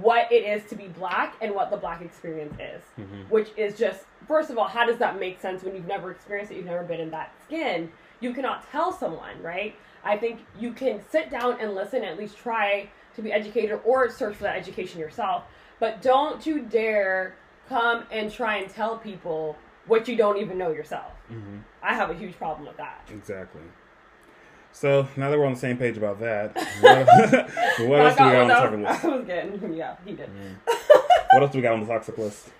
what 0.00 0.30
it 0.32 0.44
is 0.44 0.68
to 0.70 0.76
be 0.76 0.88
black 0.88 1.36
and 1.40 1.54
what 1.54 1.70
the 1.70 1.76
black 1.76 2.02
experience 2.02 2.54
is. 2.54 2.82
Mm-hmm. 2.98 3.22
Which 3.30 3.50
is 3.56 3.78
just 3.78 4.04
first 4.26 4.50
of 4.50 4.58
all, 4.58 4.68
how 4.68 4.86
does 4.86 4.98
that 4.98 5.18
make 5.18 5.40
sense 5.40 5.62
when 5.62 5.74
you've 5.74 5.86
never 5.86 6.10
experienced 6.10 6.52
it, 6.52 6.56
you've 6.56 6.66
never 6.66 6.84
been 6.84 7.00
in 7.00 7.10
that 7.10 7.32
skin? 7.44 7.90
You 8.20 8.32
cannot 8.32 8.68
tell 8.70 8.92
someone, 8.92 9.40
right? 9.42 9.74
I 10.04 10.16
think 10.16 10.40
you 10.58 10.72
can 10.72 11.00
sit 11.10 11.30
down 11.30 11.60
and 11.60 11.74
listen, 11.74 12.04
at 12.04 12.18
least 12.18 12.36
try 12.36 12.88
to 13.14 13.22
be 13.22 13.32
educated 13.32 13.80
or 13.84 14.10
search 14.10 14.36
for 14.36 14.44
that 14.44 14.56
education 14.56 15.00
yourself. 15.00 15.44
But 15.80 16.02
don't 16.02 16.44
you 16.46 16.60
dare 16.62 17.36
come 17.68 18.04
and 18.10 18.32
try 18.32 18.56
and 18.56 18.70
tell 18.70 18.98
people 18.98 19.56
what 19.86 20.08
you 20.08 20.16
don't 20.16 20.38
even 20.38 20.58
know 20.58 20.70
yourself. 20.70 21.12
Mm-hmm. 21.30 21.58
I 21.82 21.94
have 21.94 22.10
a 22.10 22.14
huge 22.14 22.36
problem 22.36 22.66
with 22.66 22.76
that. 22.76 23.08
Exactly. 23.10 23.62
So 24.72 25.08
now 25.16 25.30
that 25.30 25.38
we're 25.38 25.46
on 25.46 25.54
the 25.54 25.58
same 25.58 25.76
page 25.76 25.96
about 25.96 26.20
that, 26.20 26.54
what, 26.80 27.06
what 27.88 28.00
else 28.00 28.16
do 28.16 28.24
we 28.24 28.30
got 28.30 28.36
on 28.36 28.48
the 28.48 28.54
toxic 28.54 28.80
list? 28.80 29.04
I 29.04 29.08
was 29.08 29.24
getting, 29.26 29.74
yeah, 29.74 29.96
he 30.04 30.12
did. 30.12 30.28
Mm. 30.28 30.56
what 31.32 31.42
else 31.42 31.52
do 31.52 31.58
we 31.58 31.62
got 31.62 31.72
on 31.72 31.80
the 31.80 31.86
toxic 31.86 32.16
list? 32.16 32.50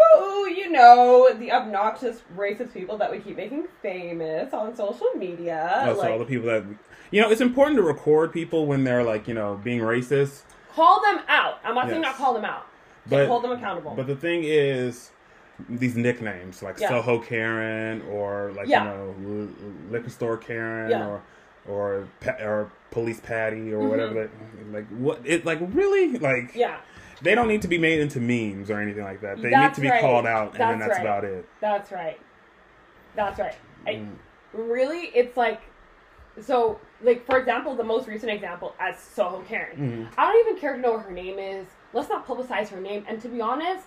Oh, 0.00 0.46
you 0.46 0.70
know, 0.70 1.32
the 1.38 1.52
obnoxious 1.52 2.22
racist 2.36 2.72
people 2.72 2.98
that 2.98 3.10
we 3.10 3.18
keep 3.20 3.36
making 3.36 3.66
famous 3.82 4.52
on 4.52 4.74
social 4.74 5.10
media. 5.16 5.84
Oh, 5.86 5.92
like, 5.92 5.96
so 5.96 6.12
all 6.12 6.18
the 6.18 6.24
people 6.24 6.46
that 6.46 6.64
you 7.10 7.22
know, 7.22 7.30
it's 7.30 7.40
important 7.40 7.76
to 7.76 7.82
record 7.82 8.32
people 8.32 8.66
when 8.66 8.84
they're 8.84 9.04
like, 9.04 9.28
you 9.28 9.34
know, 9.34 9.58
being 9.62 9.80
racist. 9.80 10.42
Call 10.74 11.00
them 11.02 11.20
out. 11.28 11.58
I'm 11.64 11.74
not 11.74 11.84
yes. 11.84 11.92
saying 11.92 12.02
not 12.02 12.16
call 12.16 12.34
them 12.34 12.44
out. 12.44 12.66
But 13.06 13.26
hold 13.26 13.44
them 13.44 13.52
accountable. 13.52 13.94
But 13.94 14.06
the 14.06 14.16
thing 14.16 14.42
is, 14.44 15.10
these 15.68 15.96
nicknames 15.96 16.62
like 16.62 16.78
yeah. 16.78 16.88
Soho 16.88 17.18
Karen 17.18 18.02
or 18.02 18.52
like 18.56 18.68
yeah. 18.68 18.84
you 18.84 18.90
know 18.90 19.48
liquor 19.90 20.10
store 20.10 20.36
Karen 20.36 20.90
yeah. 20.90 21.06
or 21.06 21.22
or 21.68 22.08
or 22.40 22.72
police 22.90 23.20
Patty 23.20 23.72
or 23.72 23.78
mm-hmm. 23.78 23.88
whatever. 23.88 24.30
like 24.72 24.88
what? 24.88 25.20
It 25.24 25.44
like 25.44 25.58
really 25.60 26.18
like 26.18 26.54
yeah. 26.54 26.78
They 27.20 27.34
don't 27.34 27.48
need 27.48 27.62
to 27.62 27.68
be 27.68 27.78
made 27.78 27.98
into 27.98 28.20
memes 28.20 28.70
or 28.70 28.80
anything 28.80 29.02
like 29.02 29.20
that. 29.22 29.42
They 29.42 29.50
that's 29.50 29.76
need 29.76 29.82
to 29.82 29.88
be 29.88 29.90
right. 29.90 30.00
called 30.00 30.24
out, 30.24 30.52
and 30.52 30.60
that's 30.60 30.70
then 30.70 30.78
that's 30.78 30.98
right. 30.98 31.00
about 31.00 31.24
it. 31.24 31.48
That's 31.60 31.90
right. 31.90 32.20
That's 33.16 33.40
right. 33.40 33.56
Mm. 33.88 34.12
I, 34.14 34.56
really, 34.56 35.06
it's 35.14 35.36
like 35.36 35.62
so 36.40 36.78
like 37.02 37.26
for 37.26 37.38
example, 37.38 37.74
the 37.74 37.84
most 37.84 38.06
recent 38.06 38.30
example 38.30 38.74
as 38.78 38.98
Soho 38.98 39.40
Karen. 39.42 39.76
Mm-hmm. 39.76 40.20
I 40.20 40.32
don't 40.32 40.46
even 40.46 40.60
care 40.60 40.74
to 40.74 40.80
know 40.80 40.92
what 40.92 41.02
her 41.06 41.10
name 41.10 41.38
is. 41.38 41.66
Let's 41.92 42.08
not 42.08 42.26
publicize 42.26 42.68
her 42.68 42.80
name. 42.80 43.04
And 43.08 43.20
to 43.22 43.28
be 43.28 43.40
honest, 43.40 43.84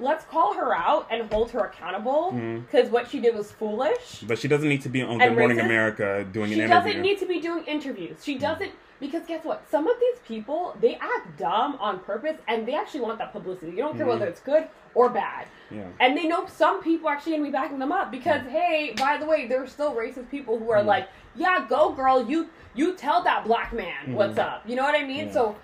let's 0.00 0.24
call 0.24 0.54
her 0.54 0.74
out 0.74 1.06
and 1.10 1.30
hold 1.32 1.50
her 1.52 1.60
accountable 1.60 2.30
because 2.32 2.86
mm-hmm. 2.86 2.92
what 2.92 3.08
she 3.10 3.20
did 3.20 3.34
was 3.34 3.50
foolish. 3.52 4.24
But 4.26 4.38
she 4.38 4.48
doesn't 4.48 4.68
need 4.68 4.82
to 4.82 4.88
be 4.88 5.02
on 5.02 5.18
Good 5.18 5.36
Morning 5.36 5.60
America 5.60 6.26
doing 6.32 6.50
she 6.50 6.60
an 6.60 6.70
interview. 6.70 6.92
She 6.92 6.98
doesn't 6.98 7.02
need 7.02 7.18
to 7.18 7.26
be 7.26 7.40
doing 7.40 7.64
interviews. 7.64 8.16
She 8.22 8.38
doesn't 8.38 8.72
Because 9.00 9.26
guess 9.26 9.44
what? 9.44 9.68
Some 9.68 9.86
of 9.88 9.96
these 10.00 10.20
people 10.26 10.76
they 10.80 10.94
act 10.94 11.36
dumb 11.36 11.76
on 11.80 11.98
purpose, 12.00 12.38
and 12.46 12.66
they 12.66 12.74
actually 12.74 13.00
want 13.00 13.18
that 13.18 13.32
publicity. 13.32 13.72
You 13.72 13.78
don't 13.78 13.96
care 13.96 14.06
Mhm. 14.06 14.10
whether 14.10 14.26
it's 14.26 14.40
good 14.40 14.68
or 14.94 15.08
bad. 15.10 15.46
Yeah. 15.70 15.82
And 16.00 16.16
they 16.16 16.26
know 16.26 16.46
some 16.46 16.80
people 16.80 17.08
actually 17.08 17.32
gonna 17.32 17.44
be 17.44 17.50
backing 17.50 17.80
them 17.80 17.92
up 17.92 18.10
because 18.10 18.42
hey, 18.46 18.94
by 18.96 19.16
the 19.18 19.26
way, 19.26 19.46
there 19.46 19.62
are 19.62 19.66
still 19.66 19.92
racist 19.94 20.30
people 20.30 20.58
who 20.58 20.70
are 20.70 20.82
Mhm. 20.82 20.86
like, 20.86 21.08
yeah, 21.34 21.66
go 21.68 21.90
girl, 21.90 22.24
you 22.30 22.48
you 22.74 22.94
tell 22.94 23.22
that 23.22 23.44
black 23.44 23.72
man 23.72 24.14
what's 24.14 24.38
Mhm. 24.38 24.46
up. 24.46 24.62
You 24.66 24.76
know 24.76 24.84
what 24.84 24.94
I 24.94 25.04
mean? 25.04 25.26
Yeah. 25.26 25.32
So 25.32 25.56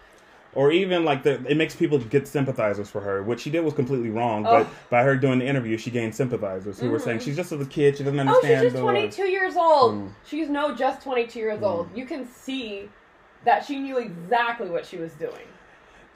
Or 0.54 0.72
even 0.72 1.04
like 1.04 1.22
the, 1.22 1.34
it 1.46 1.56
makes 1.56 1.76
people 1.76 1.98
get 1.98 2.26
sympathizers 2.26 2.90
for 2.90 3.00
her. 3.02 3.22
What 3.22 3.38
she 3.38 3.50
did 3.50 3.60
was 3.60 3.72
completely 3.74 4.10
wrong, 4.10 4.42
but 4.42 4.66
Oh. 4.66 4.70
by 4.90 5.04
her 5.04 5.14
doing 5.16 5.38
the 5.38 5.46
interview, 5.46 5.78
she 5.78 5.90
gained 5.92 6.12
sympathizers 6.14 6.80
who 6.80 6.90
were 6.90 6.98
saying 6.98 7.18
Mhm. 7.18 7.22
she's 7.22 7.36
just 7.36 7.52
a 7.52 7.64
kid. 7.64 7.96
She 7.96 8.02
doesn't 8.02 8.18
oh, 8.18 8.22
understand. 8.22 8.62
she's 8.64 8.72
just 8.72 8.74
the- 8.76 8.80
22 8.82 9.22
years 9.28 9.56
old. 9.56 9.94
Mm. 9.94 10.08
She's 10.24 10.48
no 10.48 10.74
just 10.74 11.02
22 11.02 11.38
years 11.38 11.62
old. 11.62 11.92
Mm. 11.92 11.98
You 11.98 12.04
can 12.06 12.26
see 12.26 12.88
that 13.44 13.64
she 13.64 13.78
knew 13.78 13.98
exactly 13.98 14.68
what 14.68 14.84
she 14.84 14.96
was 14.96 15.12
doing. 15.12 15.46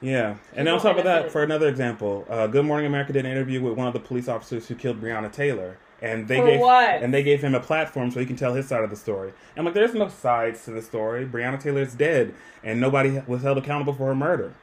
Yeah, 0.01 0.35
and 0.53 0.67
on 0.67 0.79
top 0.81 0.97
of 0.97 1.05
that, 1.05 1.31
for 1.31 1.41
another 1.41 1.69
example, 1.69 2.25
uh, 2.29 2.47
Good 2.47 2.65
Morning 2.65 2.85
America 2.85 3.13
did 3.13 3.25
an 3.25 3.31
interview 3.31 3.61
with 3.61 3.77
one 3.77 3.87
of 3.87 3.93
the 3.93 3.99
police 4.01 4.27
officers 4.27 4.67
who 4.67 4.75
killed 4.75 5.01
Breonna 5.01 5.31
Taylor, 5.31 5.77
and 6.01 6.27
they 6.27 6.37
For 6.37 6.45
gave 6.47 6.59
what? 6.59 7.03
and 7.03 7.13
they 7.13 7.23
gave 7.23 7.41
him 7.41 7.55
a 7.55 7.59
platform 7.59 8.11
so 8.11 8.19
he 8.19 8.25
can 8.25 8.35
tell 8.35 8.53
his 8.53 8.67
side 8.67 8.83
of 8.83 8.89
the 8.89 8.95
story. 8.95 9.33
And 9.55 9.65
like, 9.65 9.73
there's 9.73 9.93
no 9.93 10.07
sides 10.09 10.65
to 10.65 10.71
the 10.71 10.81
story. 10.81 11.25
Breonna 11.25 11.59
Taylor's 11.59 11.93
dead, 11.95 12.33
and 12.63 12.79
nobody 12.81 13.21
was 13.27 13.41
held 13.43 13.57
accountable 13.57 13.93
for 13.93 14.07
her 14.07 14.15
murder, 14.15 14.53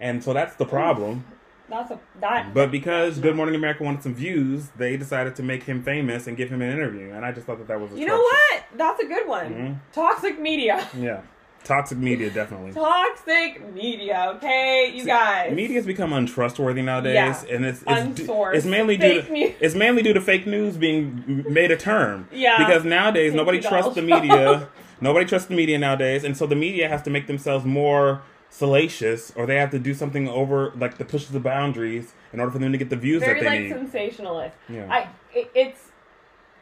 and 0.00 0.22
so 0.22 0.32
that's 0.32 0.56
the 0.56 0.66
problem. 0.66 1.24
That's 1.68 1.90
a 1.90 1.98
that. 2.20 2.52
But 2.52 2.70
because 2.70 3.18
Good 3.18 3.34
Morning 3.34 3.54
America 3.54 3.82
wanted 3.82 4.02
some 4.02 4.14
views, 4.14 4.68
they 4.76 4.96
decided 4.98 5.34
to 5.36 5.42
make 5.42 5.62
him 5.62 5.82
famous 5.82 6.26
and 6.26 6.36
give 6.36 6.50
him 6.50 6.60
an 6.60 6.70
interview, 6.70 7.10
and 7.12 7.24
I 7.24 7.32
just 7.32 7.46
thought 7.46 7.58
that 7.58 7.68
that 7.68 7.80
was 7.80 7.92
you 7.92 8.04
know 8.06 8.18
what? 8.18 8.62
That's 8.76 9.02
a 9.02 9.06
good 9.06 9.26
one. 9.26 9.48
Mhm. 9.54 9.76
Toxic 9.94 10.38
media. 10.38 10.86
Yeah, 10.98 11.22
toxic 11.64 11.98
media 11.98 12.30
definitely. 12.30 12.72
Toxic 12.72 13.72
media. 13.74 14.32
Okay, 14.36 14.92
you 14.94 15.04
guys. 15.04 15.52
Media's 15.54 15.86
become 15.86 16.12
untrustworthy 16.12 16.82
nowadays, 16.82 17.14
Yeah. 17.14 17.54
and 17.54 17.64
it's 17.64 17.82
it's, 17.86 17.90
Unsourced. 18.22 18.54
it's 18.54 18.66
mainly 18.66 18.98
Fake 18.98 19.22
due 19.22 19.26
to 19.28 19.32
news. 19.32 19.54
it's 19.60 19.74
mainly 19.74 20.02
due 20.02 20.12
to 20.12 20.20
fake 20.20 20.46
news 20.46 20.76
being 20.76 21.44
made 21.48 21.70
a 21.70 21.76
term. 21.76 22.28
Yeah. 22.32 22.58
because 22.58 22.84
nowadays 22.84 23.30
Thank 23.32 23.36
nobody 23.38 23.60
trusts 23.60 23.94
the 23.94 24.02
media. 24.02 24.68
Nobody 25.00 25.26
trusts 25.26 25.48
the 25.48 25.56
media 25.56 25.78
nowadays, 25.80 26.22
and 26.22 26.36
so 26.36 26.46
the 26.46 26.54
media 26.54 26.88
has 26.88 27.02
to 27.02 27.10
make 27.10 27.26
themselves 27.26 27.64
more 27.64 28.22
salacious, 28.50 29.32
or 29.34 29.46
they 29.46 29.56
have 29.56 29.70
to 29.72 29.78
do 29.80 29.94
something 29.94 30.28
over 30.28 30.72
like 30.76 30.96
to 30.98 31.04
push 31.04 31.24
the 31.26 31.40
boundaries 31.40 32.12
in 32.32 32.38
order 32.38 32.52
for 32.52 32.60
them 32.60 32.70
to 32.70 32.78
get 32.78 32.88
the 32.88 32.94
views 32.94 33.20
Very 33.20 33.40
that 33.40 33.40
they 33.40 33.50
like 33.50 33.60
need. 33.62 33.70
sensationalist. 33.70 34.54
Yeah. 34.68 34.86
I 34.88 35.08
it, 35.34 35.50
it's 35.56 35.80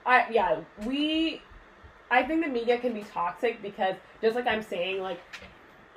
I 0.07 0.25
yeah 0.31 0.61
we 0.87 1.43
I 2.11 2.23
think 2.23 2.43
the 2.45 2.51
media 2.51 2.79
can 2.79 2.93
be 2.93 3.03
toxic 3.03 3.63
because 3.63 3.95
just 4.21 4.35
like 4.35 4.47
I'm 4.47 4.63
saying 4.63 5.01
like 5.01 5.21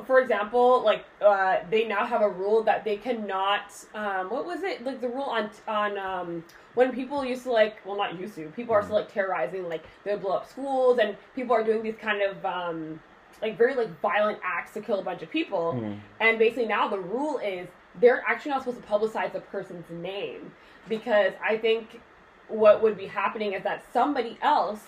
for 0.05 0.19
example 0.19 0.81
like 0.83 1.05
uh, 1.21 1.57
they 1.69 1.85
now 1.85 2.05
have 2.05 2.21
a 2.21 2.29
rule 2.29 2.63
that 2.63 2.83
they 2.83 2.97
cannot 2.97 3.71
um, 3.95 4.29
what 4.29 4.45
was 4.45 4.63
it? 4.63 4.83
Like 4.83 5.01
the 5.01 5.07
rule 5.09 5.23
on 5.23 5.49
on 5.67 5.97
um, 5.97 6.43
when 6.75 6.91
people 6.91 7.23
used 7.23 7.43
to 7.43 7.51
like 7.51 7.83
well 7.85 7.97
not 7.97 8.19
used 8.19 8.35
to 8.35 8.47
people 8.49 8.73
are 8.73 8.83
still 8.83 8.95
like 8.95 9.11
terrorizing 9.11 9.67
like 9.69 9.83
they 10.03 10.15
blow 10.15 10.31
up 10.31 10.49
schools 10.49 10.99
and 10.99 11.15
people 11.35 11.55
are 11.55 11.63
doing 11.63 11.83
these 11.83 11.95
kind 11.99 12.21
of 12.21 12.43
um, 12.45 12.99
like 13.41 13.57
very 13.57 13.75
like 13.75 13.89
violent 14.01 14.39
acts 14.43 14.73
to 14.73 14.81
kill 14.81 14.99
a 14.99 15.03
bunch 15.03 15.21
of 15.21 15.29
people. 15.29 15.73
Mhm. 15.73 15.99
and 16.19 16.39
basically 16.39 16.65
now 16.65 16.87
the 16.87 16.99
rule 16.99 17.39
is 17.39 17.67
they're 17.99 18.23
actually 18.27 18.51
not 18.51 18.63
supposed 18.63 18.81
to 18.81 18.87
publicize 18.87 19.31
the 19.33 19.39
person's 19.39 19.87
name 19.89 20.51
because 20.89 21.33
I 21.43 21.57
think 21.57 22.01
what 22.47 22.81
would 22.81 22.97
be 22.97 23.05
happening 23.07 23.53
is 23.53 23.63
that 23.63 23.83
somebody 23.93 24.37
else 24.41 24.81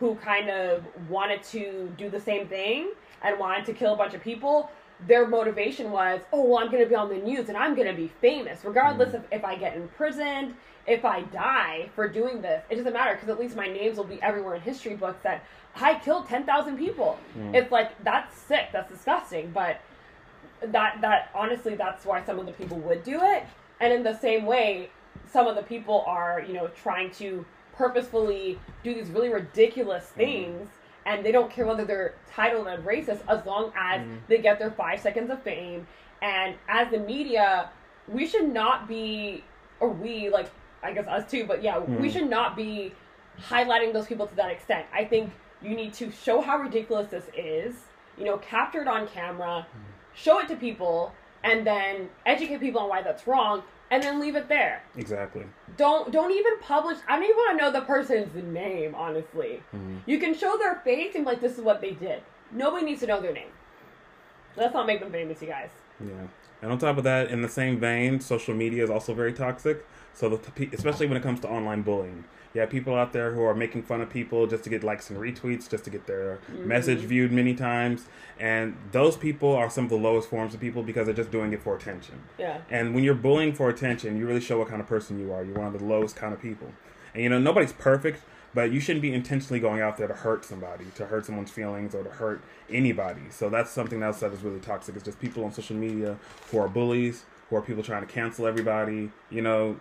who 0.00 0.16
kind 0.16 0.50
of 0.50 0.84
wanted 1.08 1.42
to 1.44 1.92
do 1.96 2.10
the 2.10 2.18
same 2.18 2.48
thing 2.48 2.90
and 3.22 3.38
wanted 3.38 3.64
to 3.66 3.72
kill 3.72 3.94
a 3.94 3.96
bunch 3.96 4.14
of 4.14 4.22
people, 4.22 4.70
their 5.06 5.26
motivation 5.26 5.92
was, 5.92 6.20
oh, 6.32 6.44
well, 6.44 6.58
I'm 6.58 6.70
going 6.70 6.82
to 6.82 6.88
be 6.88 6.94
on 6.94 7.08
the 7.08 7.18
news 7.18 7.48
and 7.48 7.56
I'm 7.56 7.74
going 7.74 7.86
to 7.86 7.94
be 7.94 8.08
famous, 8.20 8.64
regardless 8.64 9.14
of 9.14 9.24
if 9.30 9.44
I 9.44 9.56
get 9.56 9.76
imprisoned, 9.76 10.54
if 10.86 11.04
I 11.04 11.22
die 11.22 11.90
for 11.94 12.08
doing 12.08 12.42
this. 12.42 12.64
It 12.70 12.76
doesn't 12.76 12.92
matter 12.92 13.14
because 13.14 13.28
at 13.28 13.38
least 13.38 13.54
my 13.54 13.66
names 13.66 13.96
will 13.96 14.04
be 14.04 14.20
everywhere 14.22 14.56
in 14.56 14.62
history 14.62 14.96
books 14.96 15.22
that 15.22 15.44
I 15.76 15.98
killed 15.98 16.26
10,000 16.26 16.76
people. 16.76 17.18
Mm. 17.38 17.54
It's 17.54 17.70
like, 17.70 18.02
that's 18.02 18.36
sick, 18.36 18.70
that's 18.72 18.90
disgusting, 18.90 19.52
but 19.52 19.80
that 20.62 21.00
that 21.00 21.30
honestly 21.34 21.74
that's 21.74 22.04
why 22.04 22.24
some 22.24 22.38
of 22.38 22.46
the 22.46 22.52
people 22.52 22.78
would 22.78 23.02
do 23.02 23.18
it 23.22 23.44
and 23.80 23.92
in 23.92 24.02
the 24.02 24.16
same 24.18 24.44
way 24.44 24.90
some 25.30 25.46
of 25.46 25.56
the 25.56 25.62
people 25.62 26.04
are 26.06 26.44
you 26.46 26.54
know 26.54 26.68
trying 26.68 27.10
to 27.10 27.44
purposefully 27.72 28.58
do 28.82 28.94
these 28.94 29.10
really 29.10 29.28
ridiculous 29.28 30.04
things 30.06 30.68
and 31.06 31.24
they 31.24 31.32
don't 31.32 31.50
care 31.50 31.66
whether 31.66 31.84
they're 31.84 32.14
titled 32.30 32.66
as 32.68 32.80
racist 32.80 33.20
as 33.28 33.44
long 33.46 33.72
as 33.76 34.02
Mhm. 34.02 34.18
they 34.28 34.38
get 34.38 34.58
their 34.58 34.70
five 34.70 35.00
seconds 35.00 35.30
of 35.30 35.42
fame 35.42 35.86
and 36.22 36.54
as 36.68 36.90
the 36.90 36.98
media 36.98 37.70
we 38.08 38.26
should 38.26 38.48
not 38.52 38.86
be 38.88 39.42
or 39.80 39.88
we 39.88 40.28
like 40.28 40.50
i 40.82 40.92
guess 40.92 41.06
us 41.06 41.30
too 41.30 41.44
but 41.44 41.62
yeah 41.62 41.78
we 41.78 42.08
Mhm. 42.08 42.12
should 42.12 42.28
not 42.30 42.54
be 42.56 42.92
highlighting 43.48 43.92
those 43.92 44.06
people 44.06 44.26
to 44.26 44.34
that 44.36 44.50
extent 44.50 44.86
i 44.92 45.04
think 45.04 45.30
you 45.62 45.70
need 45.74 45.92
to 45.94 46.10
show 46.10 46.40
how 46.40 46.58
ridiculous 46.58 47.08
this 47.10 47.28
is 47.34 47.84
you 48.18 48.24
know 48.24 48.36
capture 48.38 48.82
it 48.82 48.88
on 48.88 49.06
camera 49.08 49.66
show 50.14 50.38
it 50.38 50.48
to 50.48 50.56
people 50.56 51.12
and 51.44 51.66
then 51.66 52.10
educate 52.26 52.58
people 52.58 52.80
on 52.82 52.88
why 52.88 53.00
that's 53.00 53.26
wrong 53.26 53.62
and 53.90 54.02
then 54.02 54.20
leave 54.20 54.36
it 54.36 54.48
there 54.48 54.82
Exactly. 54.96 55.44
don't 55.76 56.12
don't 56.12 56.30
even 56.32 56.58
publish 56.60 56.98
i 57.08 57.16
don't 57.16 57.24
even 57.24 57.36
want 57.36 57.58
to 57.58 57.64
know 57.64 57.72
the 57.72 57.80
person's 57.82 58.34
name 58.52 58.94
honestly 58.94 59.62
Mhm. 59.74 60.00
you 60.06 60.18
can 60.18 60.34
show 60.34 60.56
their 60.58 60.76
face 60.76 61.14
and 61.14 61.24
be 61.24 61.30
like 61.32 61.40
this 61.40 61.56
is 61.58 61.64
what 61.64 61.80
they 61.80 61.92
did 61.92 62.22
nobody 62.52 62.84
needs 62.84 63.00
to 63.00 63.06
know 63.06 63.20
their 63.20 63.32
name 63.32 63.50
let's 64.56 64.74
not 64.74 64.86
make 64.86 65.00
them 65.00 65.10
famous 65.12 65.40
you 65.42 65.48
guys 65.48 65.70
Yeah. 66.00 66.26
And 66.62 66.70
on 66.70 66.76
top 66.78 66.98
of 66.98 67.04
that, 67.04 67.30
in 67.30 67.40
the 67.40 67.48
same 67.48 67.78
vein, 67.80 68.20
social 68.20 68.54
media 68.54 68.84
is 68.84 68.90
also 68.90 69.14
very 69.14 69.32
toxic. 69.32 69.86
So, 70.12 70.28
the, 70.28 70.68
especially 70.74 71.06
when 71.06 71.16
it 71.16 71.22
comes 71.22 71.40
to 71.40 71.48
online 71.48 71.80
bullying, 71.80 72.24
you 72.54 72.60
have 72.60 72.70
people 72.70 72.94
out 72.96 73.12
there 73.12 73.32
who 73.32 73.42
are 73.42 73.54
making 73.54 73.82
fun 73.82 74.00
of 74.00 74.10
people 74.10 74.46
just 74.46 74.64
to 74.64 74.70
get 74.70 74.82
likes 74.82 75.08
and 75.08 75.18
retweets, 75.18 75.70
just 75.70 75.84
to 75.84 75.90
get 75.90 76.06
their 76.06 76.40
message 76.48 76.98
viewed 76.98 77.30
many 77.30 77.54
times. 77.54 78.06
And 78.38 78.76
those 78.90 79.16
people 79.16 79.54
are 79.54 79.70
some 79.70 79.84
of 79.84 79.90
the 79.90 79.96
lowest 79.96 80.28
forms 80.28 80.52
of 80.54 80.60
people 80.60 80.82
because 80.82 81.06
they're 81.06 81.14
just 81.14 81.30
doing 81.30 81.52
it 81.52 81.62
for 81.62 81.76
attention. 81.76 82.22
yeah 82.38 82.62
And 82.70 82.94
when 82.94 83.04
you're 83.04 83.14
bullying 83.14 83.52
for 83.52 83.68
attention, 83.68 84.16
you 84.16 84.26
really 84.26 84.40
show 84.40 84.58
what 84.58 84.68
kind 84.68 84.80
of 84.80 84.88
person 84.88 85.20
you 85.20 85.32
are. 85.32 85.44
You're 85.44 85.58
one 85.58 85.66
of 85.68 85.78
the 85.78 85.84
lowest 85.84 86.16
kind 86.16 86.32
of 86.32 86.40
people. 86.40 86.72
And 87.14 87.22
you 87.22 87.28
know, 87.28 87.38
nobody's 87.38 87.72
perfect, 87.72 88.22
but 88.52 88.72
you 88.72 88.80
shouldn't 88.80 89.02
be 89.02 89.12
intentionally 89.12 89.60
going 89.60 89.80
out 89.80 89.96
there 89.96 90.08
to 90.08 90.14
hurt 90.14 90.44
somebody, 90.44 90.86
to 90.96 91.06
hurt 91.06 91.26
someone's 91.26 91.50
feelings, 91.50 91.94
or 91.94 92.02
to 92.02 92.10
hurt 92.10 92.42
anybody. 92.68 93.22
So 93.30 93.48
that's 93.48 93.70
something 93.70 94.02
else 94.02 94.20
that 94.20 94.32
is 94.32 94.42
really 94.42 94.60
toxic. 94.60 94.96
It's 94.96 95.04
just 95.04 95.20
people 95.20 95.44
on 95.44 95.52
social 95.52 95.76
media 95.76 96.18
who 96.50 96.58
are 96.58 96.68
bullies, 96.68 97.24
who 97.48 97.56
are 97.56 97.62
people 97.62 97.82
trying 97.82 98.04
to 98.06 98.12
cancel 98.12 98.46
everybody. 98.46 99.10
You 99.30 99.42
know, 99.42 99.76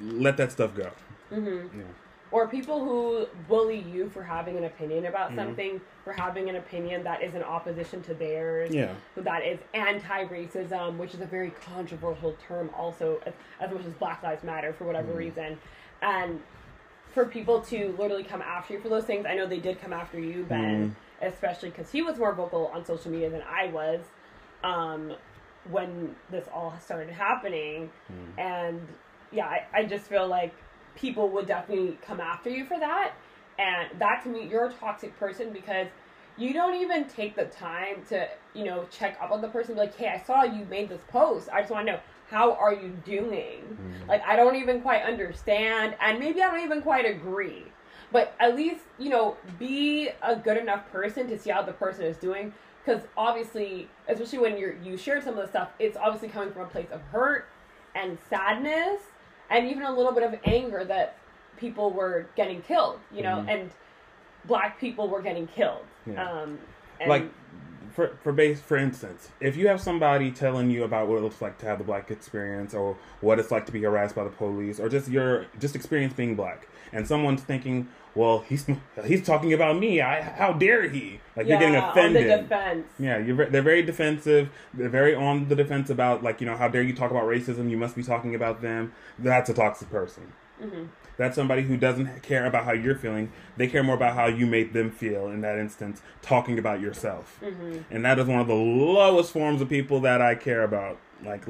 let 0.00 0.36
that 0.36 0.52
stuff 0.52 0.74
go. 0.76 0.90
mm-hmm. 1.32 1.78
Yeah. 1.80 1.86
Or 2.34 2.48
people 2.48 2.84
who 2.84 3.26
bully 3.46 3.78
you 3.78 4.10
for 4.10 4.20
having 4.24 4.56
an 4.56 4.64
opinion 4.64 5.06
about 5.06 5.30
Mhm. 5.30 5.36
something 5.36 5.80
for 6.02 6.12
having 6.12 6.48
an 6.50 6.56
opinion 6.56 7.04
that 7.04 7.22
is 7.22 7.32
in 7.36 7.44
opposition 7.44 8.02
to 8.02 8.12
theirs 8.12 8.74
Yeah. 8.74 8.92
that 9.16 9.44
is 9.44 9.60
anti-racism, 9.72 10.96
which 10.98 11.14
is 11.14 11.20
a 11.20 11.26
very 11.26 11.50
controversial 11.64 12.32
term, 12.48 12.70
also 12.76 13.20
as, 13.24 13.34
as 13.60 13.70
much 13.70 13.84
as 13.86 13.92
Black 13.94 14.20
Lives 14.24 14.42
Matter 14.42 14.72
for 14.72 14.82
whatever 14.82 15.12
Mhm. 15.12 15.16
reason, 15.16 15.60
and 16.02 16.42
for 17.12 17.24
people 17.24 17.60
to 17.60 17.94
literally 17.96 18.24
come 18.24 18.42
after 18.42 18.74
you 18.74 18.80
for 18.80 18.88
those 18.88 19.04
things. 19.04 19.24
I 19.24 19.34
know 19.36 19.46
they 19.46 19.60
did 19.60 19.80
come 19.80 19.92
after 19.92 20.18
you, 20.18 20.42
Ben, 20.42 20.96
especially 21.22 21.70
because 21.70 21.92
he 21.92 22.02
was 22.02 22.18
more 22.18 22.32
vocal 22.32 22.66
on 22.74 22.84
social 22.84 23.12
media 23.12 23.30
than 23.30 23.42
I 23.48 23.68
was 23.68 24.00
um, 24.64 25.14
when 25.70 26.16
this 26.30 26.48
all 26.52 26.74
started 26.80 27.10
happening, 27.10 27.92
Mm. 28.12 28.38
and 28.40 28.88
yeah, 29.30 29.46
I, 29.46 29.66
I 29.72 29.84
just 29.84 30.08
feel 30.08 30.26
like 30.26 30.52
people 30.96 31.28
would 31.30 31.46
definitely 31.46 31.98
come 32.02 32.20
after 32.20 32.50
you 32.50 32.64
for 32.64 32.78
that, 32.78 33.12
and 33.58 33.88
that 34.00 34.22
to 34.24 34.28
me, 34.28 34.46
you're 34.46 34.66
a 34.66 34.72
toxic 34.72 35.16
person 35.18 35.52
because 35.52 35.88
you 36.36 36.52
don't 36.52 36.74
even 36.74 37.04
take 37.04 37.36
the 37.36 37.44
time 37.44 38.02
to 38.08 38.28
you 38.54 38.64
know 38.64 38.86
check 38.90 39.16
up 39.22 39.30
on 39.30 39.40
the 39.40 39.48
person. 39.48 39.74
Be 39.74 39.80
like 39.82 39.96
hey 39.96 40.08
i 40.08 40.18
saw 40.18 40.42
you 40.42 40.64
made 40.64 40.88
this 40.88 41.02
post. 41.08 41.48
I 41.52 41.60
just 41.60 41.70
want 41.70 41.86
to 41.86 41.92
know 41.92 42.00
how 42.28 42.54
are 42.54 42.72
you 42.74 42.88
doing? 43.04 43.78
Mhm. 43.80 44.08
like 44.08 44.22
i 44.26 44.34
don't 44.34 44.56
even 44.56 44.80
quite 44.80 45.02
understand 45.02 45.94
and 46.00 46.18
maybe 46.18 46.42
i 46.42 46.50
don't 46.50 46.64
even 46.64 46.82
quite 46.82 47.06
agree. 47.06 47.66
But 48.10 48.34
at 48.40 48.56
least 48.56 48.82
you 48.98 49.10
know 49.10 49.36
be 49.60 50.10
a 50.22 50.34
good 50.34 50.56
enough 50.56 50.90
person 50.90 51.28
to 51.28 51.38
see 51.38 51.50
how 51.50 51.62
the 51.62 51.72
person 51.72 52.04
is 52.04 52.16
doing. 52.16 52.52
Because 52.84 53.02
obviously 53.16 53.88
especially 54.08 54.38
when 54.40 54.58
you're 54.58 54.74
you 54.82 54.96
share 54.96 55.22
some 55.22 55.34
of 55.38 55.42
the 55.44 55.48
stuff 55.48 55.68
it's 55.78 55.96
obviously 55.96 56.28
coming 56.28 56.52
from 56.52 56.62
a 56.62 56.66
place 56.66 56.90
of 56.90 57.00
hurt 57.12 57.46
and 57.94 58.18
sadness 58.28 59.00
and 59.50 59.68
even 59.68 59.82
a 59.82 59.92
little 59.94 60.12
bit 60.12 60.22
of 60.22 60.34
anger 60.44 60.84
that 60.84 61.16
people 61.56 61.90
were 61.90 62.26
getting 62.36 62.60
killed 62.62 62.98
you 63.12 63.22
know 63.22 63.36
Mhm. 63.46 63.48
and 63.48 63.70
black 64.46 64.78
people 64.80 65.08
were 65.08 65.22
getting 65.22 65.46
killed 65.46 65.84
Yeah. 66.06 66.28
um 66.42 66.58
and 67.00 67.08
like 67.08 67.24
for 67.92 68.16
for 68.24 68.32
base 68.32 68.60
for 68.60 68.76
instance, 68.76 69.30
if 69.40 69.56
you 69.56 69.68
have 69.68 69.80
somebody 69.80 70.32
telling 70.32 70.68
you 70.68 70.82
about 70.82 71.06
what 71.06 71.16
it 71.18 71.20
looks 71.22 71.40
like 71.40 71.58
to 71.58 71.66
have 71.66 71.78
the 71.78 71.84
black 71.84 72.10
experience, 72.10 72.74
or 72.74 72.96
what 73.20 73.38
it's 73.38 73.52
like 73.52 73.66
to 73.66 73.72
be 73.72 73.82
harassed 73.82 74.16
by 74.16 74.24
the 74.24 74.30
police, 74.30 74.80
or 74.80 74.88
just 74.88 75.06
your 75.08 75.46
just 75.60 75.76
experience 75.76 76.12
being 76.12 76.34
black, 76.34 76.66
and 76.92 77.06
someone's 77.06 77.42
thinking, 77.44 77.86
well, 78.14 78.44
he's 78.48 78.66
he's 79.04 79.24
talking 79.24 79.52
about 79.52 79.78
me. 79.78 80.00
I 80.00 80.22
how 80.22 80.52
dare 80.52 80.88
he? 80.88 81.20
Like 81.36 81.46
you're 81.46 81.58
getting 81.58 81.76
offended. 81.76 82.30
On 82.30 82.36
the 82.36 82.42
defense. 82.42 82.86
Yeah, 82.98 83.18
you're 83.18 83.46
they're 83.46 83.62
very 83.62 83.82
defensive. 83.82 84.50
They're 84.72 84.88
very 84.88 85.14
on 85.14 85.48
the 85.48 85.56
defense 85.56 85.90
about 85.90 86.22
like 86.22 86.40
you 86.40 86.46
know 86.46 86.56
how 86.56 86.68
dare 86.68 86.82
you 86.82 86.94
talk 86.94 87.10
about 87.10 87.24
racism? 87.24 87.70
You 87.70 87.76
must 87.76 87.96
be 87.96 88.02
talking 88.02 88.34
about 88.34 88.62
them. 88.62 88.92
That's 89.18 89.50
a 89.50 89.54
toxic 89.54 89.90
person. 89.90 90.32
Mm-hmm. 90.62 90.84
That's 91.16 91.36
somebody 91.36 91.62
who 91.62 91.76
doesn't 91.76 92.22
care 92.22 92.46
about 92.46 92.64
how 92.64 92.72
you're 92.72 92.96
feeling. 92.96 93.30
They 93.56 93.68
care 93.68 93.82
more 93.82 93.94
about 93.94 94.14
how 94.14 94.26
you 94.26 94.46
made 94.46 94.72
them 94.72 94.90
feel 94.90 95.28
in 95.28 95.42
that 95.42 95.58
instance, 95.58 96.02
talking 96.22 96.58
about 96.58 96.80
yourself. 96.80 97.38
Mm-hmm. 97.40 97.82
And 97.90 98.04
that 98.04 98.18
is 98.18 98.26
one 98.26 98.40
of 98.40 98.48
the 98.48 98.54
lowest 98.54 99.32
forms 99.32 99.60
of 99.60 99.68
people 99.68 100.00
that 100.00 100.20
I 100.20 100.34
care 100.34 100.64
about. 100.64 100.98
Like, 101.24 101.44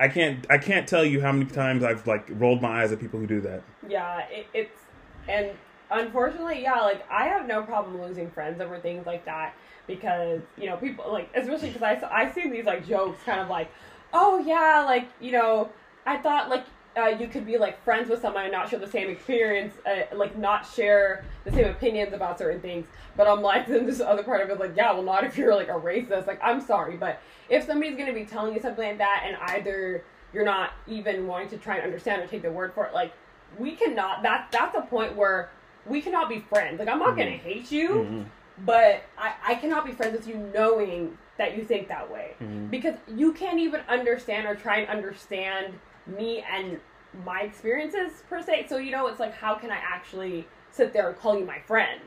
I 0.00 0.08
can't, 0.08 0.44
I 0.50 0.58
can't 0.58 0.88
tell 0.88 1.04
you 1.04 1.20
how 1.20 1.30
many 1.30 1.44
times 1.44 1.84
I've 1.84 2.04
like 2.06 2.26
rolled 2.30 2.62
my 2.62 2.82
eyes 2.82 2.90
at 2.90 2.98
people 2.98 3.20
who 3.20 3.28
do 3.28 3.40
that. 3.42 3.62
Yeah, 3.88 4.26
it, 4.28 4.46
it's 4.52 4.80
and 5.28 5.50
unfortunately, 5.90 6.62
yeah, 6.62 6.80
like 6.80 7.04
I 7.10 7.26
have 7.26 7.46
no 7.46 7.62
problem 7.62 8.00
losing 8.00 8.30
friends 8.30 8.60
over 8.60 8.78
things 8.78 9.06
like 9.06 9.24
that 9.24 9.54
because 9.86 10.40
you 10.56 10.66
know 10.66 10.76
people 10.76 11.10
like 11.10 11.30
especially 11.34 11.70
because 11.70 11.82
I 11.82 12.24
I 12.24 12.30
see 12.30 12.48
these 12.48 12.64
like 12.64 12.86
jokes 12.86 13.22
kind 13.24 13.40
of 13.40 13.48
like, 13.48 13.70
oh 14.12 14.38
yeah, 14.38 14.84
like 14.86 15.08
you 15.20 15.32
know 15.32 15.70
I 16.06 16.18
thought 16.18 16.48
like 16.48 16.64
uh, 16.96 17.06
you 17.06 17.28
could 17.28 17.46
be 17.46 17.56
like 17.56 17.82
friends 17.84 18.10
with 18.10 18.20
someone 18.20 18.44
and 18.44 18.52
not 18.52 18.68
share 18.68 18.78
the 18.78 18.86
same 18.86 19.08
experience, 19.08 19.74
uh, 19.86 20.14
like 20.16 20.36
not 20.36 20.66
share 20.66 21.24
the 21.44 21.52
same 21.52 21.66
opinions 21.66 22.12
about 22.12 22.38
certain 22.38 22.60
things. 22.60 22.86
But 23.16 23.28
I'm 23.28 23.42
like, 23.42 23.66
then 23.68 23.86
this 23.86 24.00
other 24.00 24.22
part 24.22 24.42
of 24.42 24.50
it 24.50 24.58
like, 24.58 24.76
yeah, 24.76 24.92
well, 24.92 25.02
not 25.02 25.24
if 25.24 25.36
you're 25.36 25.54
like 25.54 25.68
a 25.68 25.72
racist. 25.72 26.26
Like, 26.26 26.40
I'm 26.42 26.60
sorry, 26.60 26.96
but 26.96 27.20
if 27.48 27.66
somebody's 27.66 27.96
gonna 27.96 28.12
be 28.12 28.24
telling 28.24 28.54
you 28.54 28.60
something 28.60 28.84
like 28.84 28.98
that, 28.98 29.24
and 29.26 29.36
either 29.52 30.04
you're 30.32 30.44
not 30.44 30.72
even 30.86 31.26
wanting 31.26 31.48
to 31.50 31.58
try 31.58 31.76
and 31.76 31.84
understand 31.84 32.22
or 32.22 32.26
take 32.26 32.42
the 32.42 32.50
word 32.50 32.72
for 32.74 32.86
it, 32.86 32.94
like, 32.94 33.12
we 33.58 33.72
cannot. 33.72 34.22
That 34.22 34.48
that's 34.52 34.76
a 34.76 34.82
point 34.82 35.16
where 35.16 35.50
we 35.86 36.00
cannot 36.00 36.28
be 36.28 36.40
friends. 36.40 36.78
Like, 36.78 36.88
I'm 36.88 36.98
not 36.98 37.10
mm-hmm. 37.10 37.18
gonna 37.18 37.30
hate 37.30 37.70
you, 37.70 37.88
mm-hmm. 37.88 38.22
but 38.64 39.02
I 39.18 39.34
I 39.44 39.54
cannot 39.56 39.86
be 39.86 39.92
friends 39.92 40.12
with 40.12 40.26
you 40.26 40.36
knowing 40.54 41.16
that 41.38 41.56
you 41.56 41.64
think 41.64 41.88
that 41.88 42.10
way 42.10 42.32
mm-hmm. 42.40 42.66
because 42.66 42.96
you 43.08 43.32
can't 43.32 43.58
even 43.58 43.80
understand 43.88 44.46
or 44.46 44.54
try 44.54 44.78
and 44.78 44.88
understand 44.90 45.72
me 46.06 46.44
and 46.52 46.78
my 47.24 47.40
experiences 47.40 48.22
per 48.28 48.42
se. 48.42 48.66
So 48.68 48.76
you 48.76 48.90
know, 48.90 49.06
it's 49.06 49.20
like 49.20 49.34
how 49.34 49.54
can 49.54 49.70
I 49.70 49.78
actually 49.78 50.46
sit 50.70 50.92
there 50.92 51.08
and 51.08 51.18
call 51.18 51.38
you 51.38 51.44
my 51.44 51.58
friend? 51.60 52.00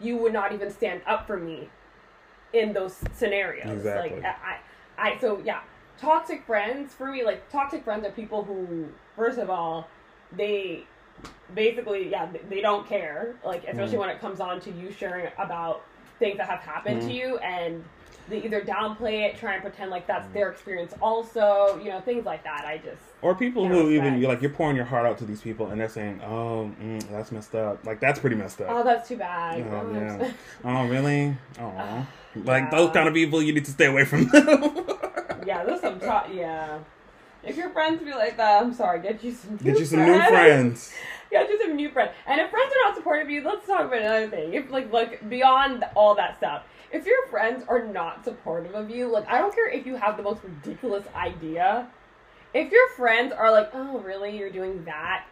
You 0.00 0.16
would 0.18 0.32
not 0.32 0.52
even 0.52 0.70
stand 0.70 1.02
up 1.06 1.26
for 1.26 1.36
me 1.36 1.68
in 2.52 2.72
those 2.72 2.96
scenarios. 3.14 3.68
Exactly. 3.68 4.20
Like 4.20 4.24
I, 4.24 4.58
I, 4.96 5.18
so 5.18 5.42
yeah, 5.44 5.60
toxic 5.98 6.44
friends 6.46 6.94
for 6.94 7.10
me, 7.10 7.24
like 7.24 7.48
toxic 7.50 7.84
friends 7.84 8.06
are 8.06 8.12
people 8.12 8.44
who, 8.44 8.88
first 9.16 9.38
of 9.38 9.50
all, 9.50 9.88
they 10.32 10.84
basically 11.54 12.10
yeah 12.10 12.28
they 12.48 12.60
don't 12.60 12.86
care 12.86 13.34
like 13.44 13.64
especially 13.64 13.96
mm. 13.96 14.00
when 14.00 14.10
it 14.10 14.20
comes 14.20 14.38
on 14.40 14.60
to 14.60 14.70
you 14.72 14.92
sharing 14.92 15.28
about 15.38 15.82
things 16.18 16.36
that 16.36 16.48
have 16.48 16.60
happened 16.60 17.02
mm. 17.02 17.06
to 17.06 17.12
you 17.12 17.38
and 17.38 17.84
they 18.28 18.42
either 18.42 18.60
downplay 18.60 19.26
it, 19.26 19.36
try 19.36 19.54
and 19.54 19.62
pretend 19.62 19.90
like 19.90 20.06
that's 20.06 20.28
their 20.32 20.50
experience 20.50 20.94
also, 21.00 21.80
you 21.82 21.90
know, 21.90 22.00
things 22.00 22.24
like 22.24 22.44
that. 22.44 22.64
I 22.66 22.78
just 22.78 23.00
or 23.22 23.34
people 23.34 23.66
who 23.66 23.88
respect. 23.88 24.06
even 24.06 24.22
like 24.22 24.42
you're 24.42 24.50
pouring 24.50 24.76
your 24.76 24.84
heart 24.84 25.06
out 25.06 25.18
to 25.18 25.24
these 25.24 25.40
people 25.40 25.68
and 25.68 25.80
they're 25.80 25.88
saying, 25.88 26.20
"Oh, 26.22 26.70
mm, 26.80 27.08
that's 27.10 27.32
messed 27.32 27.54
up." 27.54 27.84
Like 27.84 28.00
that's 28.00 28.18
pretty 28.18 28.36
messed 28.36 28.60
up. 28.60 28.68
Oh, 28.70 28.84
that's 28.84 29.08
too 29.08 29.16
bad. 29.16 29.62
Oh, 29.62 29.86
oh 29.86 29.94
yeah. 29.94 30.32
oh, 30.64 30.88
really? 30.88 31.36
Oh, 31.58 32.06
like 32.36 32.64
yeah. 32.64 32.70
those 32.70 32.90
kind 32.90 33.08
of 33.08 33.14
people, 33.14 33.42
you 33.42 33.52
need 33.52 33.64
to 33.64 33.70
stay 33.70 33.86
away 33.86 34.04
from 34.04 34.28
them. 34.28 34.84
yeah, 35.46 35.64
there's 35.64 35.80
some. 35.80 35.98
T- 35.98 36.38
yeah. 36.38 36.78
If 37.44 37.56
your 37.56 37.70
friends 37.70 38.02
be 38.02 38.12
like 38.12 38.36
that, 38.36 38.62
I'm 38.62 38.74
sorry. 38.74 39.00
Get 39.00 39.22
you 39.22 39.32
some. 39.32 39.56
Get 39.56 39.78
you 39.78 39.84
some 39.84 40.00
friends. 40.00 40.22
new 40.22 40.28
friends. 40.28 40.92
Get 41.30 41.48
you 41.48 41.60
some 41.60 41.76
new 41.76 41.90
friends. 41.90 42.12
And 42.26 42.40
if 42.40 42.50
friends 42.50 42.72
are 42.72 42.88
not 42.88 42.96
supportive 42.96 43.26
of 43.26 43.30
you, 43.30 43.44
let's 43.44 43.66
talk 43.66 43.86
about 43.86 43.98
another 44.00 44.28
thing. 44.28 44.54
If 44.54 44.70
like 44.70 44.92
look 44.92 45.28
beyond 45.28 45.84
all 45.94 46.14
that 46.14 46.38
stuff 46.38 46.64
if 46.92 47.06
your 47.06 47.26
friends 47.28 47.64
are 47.68 47.84
not 47.84 48.24
supportive 48.24 48.74
of 48.74 48.90
you, 48.90 49.10
like 49.10 49.28
I 49.28 49.38
don't 49.38 49.54
care 49.54 49.68
if 49.68 49.86
you 49.86 49.96
have 49.96 50.16
the 50.16 50.22
most 50.22 50.40
ridiculous 50.42 51.06
idea. 51.14 51.88
If 52.54 52.72
your 52.72 52.88
friends 52.90 53.32
are 53.32 53.50
like, 53.50 53.70
"Oh, 53.74 53.98
really? 53.98 54.36
You're 54.36 54.50
doing 54.50 54.84
that?" 54.84 55.24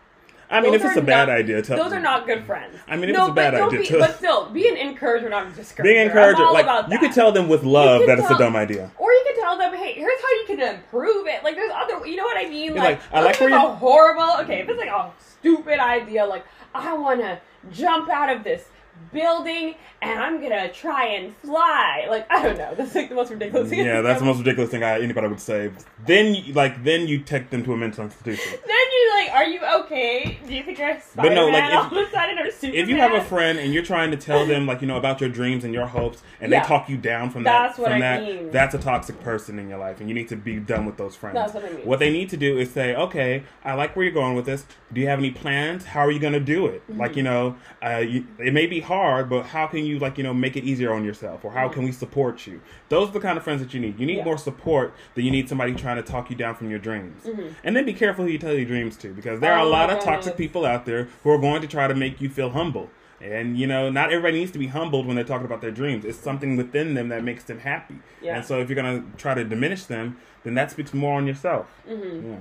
I 0.49 0.61
mean, 0.61 0.75
if 0.75 0.85
it's 0.85 0.97
a 0.97 1.03
bad 1.03 1.29
idea, 1.29 1.61
tell 1.63 1.77
those 1.77 1.93
are 1.93 2.01
not 2.01 2.27
good 2.27 2.45
friends. 2.45 2.77
I 2.87 2.97
mean, 2.97 3.11
if 3.11 3.17
no, 3.17 3.25
it's 3.25 3.31
a 3.33 3.35
bad 3.35 3.55
idea, 3.55 3.81
be, 3.81 3.91
but 3.99 4.17
still, 4.19 4.51
be 4.51 4.69
an 4.69 4.77
encourager, 4.77 5.29
not 5.29 5.47
a 5.47 5.51
discourager. 5.51 5.83
Being 5.83 6.01
an 6.03 6.07
encourager, 6.09 6.45
like 6.51 6.91
you 6.91 6.99
could 6.99 7.13
tell 7.13 7.33
them 7.33 7.49
with 7.49 7.65
love 7.65 8.03
that 8.07 8.17
tell, 8.17 8.25
it's 8.25 8.35
a 8.35 8.39
dumb 8.39 8.57
idea, 8.57 8.91
or 8.99 9.11
you 9.11 9.25
could 9.27 9.41
tell 9.43 9.59
them, 9.59 9.75
"Hey, 9.75 9.95
here's 9.95 10.21
how 10.21 10.31
you 10.31 10.45
can 10.47 10.61
improve 10.61 11.27
it." 11.27 11.43
Like, 11.43 11.57
there's 11.57 11.73
other, 11.75 12.07
you 12.07 12.17
know 12.17 12.25
what 12.25 12.37
I 12.37 12.49
mean? 12.49 12.75
Like, 12.75 13.01
like, 13.01 13.01
I 13.13 13.21
like 13.23 13.41
where 13.41 13.51
you 13.51 13.57
a 13.57 13.75
horrible. 13.75 14.43
Okay, 14.43 14.61
if 14.61 14.69
it's 14.69 14.79
like 14.79 14.89
a 14.89 15.11
stupid 15.19 15.81
idea, 15.81 16.25
like 16.25 16.45
I 16.75 16.97
want 16.97 17.21
to 17.21 17.41
jump 17.73 18.09
out 18.11 18.35
of 18.35 18.45
this 18.45 18.69
building 19.13 19.75
and 20.03 20.19
I'm 20.19 20.41
gonna 20.43 20.71
try 20.73 21.07
and 21.07 21.35
fly. 21.39 22.07
Like 22.09 22.31
I 22.31 22.43
don't 22.43 22.59
know. 22.59 22.75
That's 22.77 22.95
like 22.95 23.09
the 23.09 23.15
most 23.15 23.31
ridiculous 23.31 23.71
thing. 23.71 23.85
Yeah, 23.85 24.03
that's 24.03 24.21
the 24.21 24.27
most 24.27 24.39
ridiculous 24.39 24.71
thing 24.71 24.83
I, 24.83 25.01
anybody 25.01 25.29
would 25.29 25.41
say. 25.41 25.71
Then, 26.05 26.53
like, 26.53 26.85
then 26.85 27.09
you 27.09 27.21
take 27.21 27.51
them 27.51 27.65
to 27.65 27.73
a 27.73 27.77
mental 27.77 28.05
institution. 28.05 28.59
then 28.67 28.77
you're 28.93 29.17
like, 29.17 29.33
"Are 29.33 29.45
you 29.45 29.61
okay? 29.85 30.39
Do 30.47 30.55
you 30.55 30.63
think 30.63 30.79
you're 30.79 31.01
Spider-Man 31.01 31.15
but 31.15 31.35
no, 31.35 31.47
like, 31.49 31.71
if, 31.71 31.77
all 31.93 31.99
of 31.99 32.09
a 32.09 32.11
sudden 32.11 32.39
or 32.39 32.51
Superman?" 32.51 32.83
If 32.83 32.89
you 32.89 32.97
have 32.97 33.13
a 33.13 33.25
friend 33.25 33.59
and 33.59 33.73
you're 33.73 33.83
trying 33.83 34.11
to 34.11 34.17
tell 34.17 34.47
them, 34.47 34.67
like, 34.67 34.81
you 34.83 34.87
know, 34.87 34.97
about 34.97 35.21
your 35.21 35.31
dreams 35.31 35.65
and 35.65 35.73
your 35.73 35.87
hopes, 35.87 36.23
and 36.41 36.53
yeah. 36.53 36.61
they 36.61 36.69
talk 36.69 36.89
you 36.89 36.97
down 36.97 37.31
from 37.31 37.45
that's 37.45 37.77
that, 37.77 37.85
from 37.85 37.93
I 37.95 38.01
that, 38.01 38.23
mean. 38.23 38.51
that's 38.51 38.75
a 38.75 38.79
toxic 38.79 39.21
person 39.21 39.59
in 39.59 39.69
your 39.69 39.79
life, 39.79 40.01
and 40.01 40.09
you 40.09 40.15
need 40.15 40.29
to 40.29 40.37
be 40.37 40.59
done 40.59 40.85
with 40.85 40.97
those 40.97 41.17
friends. 41.17 41.35
That's 41.35 41.55
what 41.55 41.65
I 41.65 41.71
mean. 41.71 41.87
What 41.87 41.99
they 41.99 42.13
need 42.13 42.29
to 42.31 42.37
do 42.37 42.59
is 42.59 42.71
say, 42.71 42.95
"Okay, 42.95 43.45
I 43.65 43.75
like 43.75 43.97
where 43.97 44.05
you're 44.05 44.15
going 44.15 44.37
with 44.37 44.47
this. 44.47 44.67
Do 44.93 45.01
you 45.01 45.09
have 45.09 45.19
any 45.19 45.31
plans? 45.31 45.85
How 45.85 46.01
are 46.01 46.11
you 46.11 46.21
to 46.33 46.41
do 46.41 46.67
it? 46.67 46.83
Mm-hmm. 46.89 47.01
Like, 47.01 47.17
you 47.17 47.23
know, 47.23 47.57
uh, 47.85 47.99
you, 47.99 48.27
it 48.39 48.53
may 48.53 48.67
be 48.67 48.81
hard, 48.87 49.29
but 49.29 49.45
how 49.45 49.67
can 49.67 49.85
you, 49.85 49.99
like, 49.99 50.19
you 50.19 50.25
know, 50.25 50.35
make 50.35 50.57
it 50.57 50.65
easier 50.65 50.93
on 50.93 51.05
yourself, 51.05 51.45
or 51.45 51.53
how 51.53 51.69
can 51.69 51.85
we 51.85 51.93
support 51.93 52.47
you? 52.47 52.61
Those 52.89 53.11
are 53.11 53.13
the 53.13 53.21
kind 53.21 53.37
of 53.39 53.45
friends 53.45 53.61
that 53.61 53.75
you 53.75 53.81
need. 53.81 53.99
You 54.01 54.07
need 54.07 54.19
yeah. 54.19 54.25
more 54.25 54.39
support 54.39 54.95
than 55.15 55.25
you 55.25 55.31
need 55.31 55.49
somebody 55.49 55.75
trying 55.75 55.97
to 55.97 56.03
talk 56.03 56.31
you 56.31 56.37
down 56.37 56.55
from 56.55 56.71
your 56.71 56.79
dreams. 56.79 57.25
Mm-hmm. 57.25 57.49
And 57.65 57.77
then 57.77 57.85
be 57.85 57.93
careful 57.93 58.25
who 58.25 58.31
you 58.31 58.39
tell 58.39 58.55
your 58.55 58.65
dreams 58.65 58.97
to, 58.99 59.13
because 59.13 59.41
there 59.41 59.53
are 59.53 59.61
oh, 59.61 59.69
a 59.69 59.71
lot 59.71 59.91
of 59.91 60.03
toxic 60.03 60.37
people 60.37 60.65
out 60.65 60.87
there 60.87 61.09
who 61.23 61.31
are 61.31 61.39
going 61.39 61.61
to 61.63 61.69
try 61.69 61.87
to 61.87 61.95
make 61.95 62.21
you 62.21 62.29
feel 62.29 62.51
humble. 62.51 62.91
And 63.21 63.57
you 63.59 63.67
know, 63.67 63.91
not 63.91 64.13
everybody 64.13 64.39
needs 64.39 64.53
to 64.53 64.59
be 64.59 64.67
humbled 64.67 65.07
when 65.07 65.17
they're 65.17 65.25
talking 65.25 65.47
about 65.47 65.61
their 65.61 65.71
dreams. 65.71 66.05
It's 66.05 66.19
something 66.19 66.57
within 66.57 66.95
them 66.95 67.09
that 67.09 67.25
makes 67.25 67.45
them 67.45 67.61
happy. 67.61 67.97
Yeah. 68.21 68.37
And 68.37 68.45
so, 68.45 68.61
if 68.61 68.69
you're 68.69 68.77
gonna 68.77 69.05
try 69.17 69.35
to 69.35 69.45
diminish 69.45 69.85
them, 69.85 70.19
then 70.45 70.55
that 70.55 70.71
speaks 70.71 70.93
more 70.93 71.17
on 71.17 71.27
yourself. 71.27 71.67
Mm-hmm. 71.89 72.31
Yeah. 72.31 72.39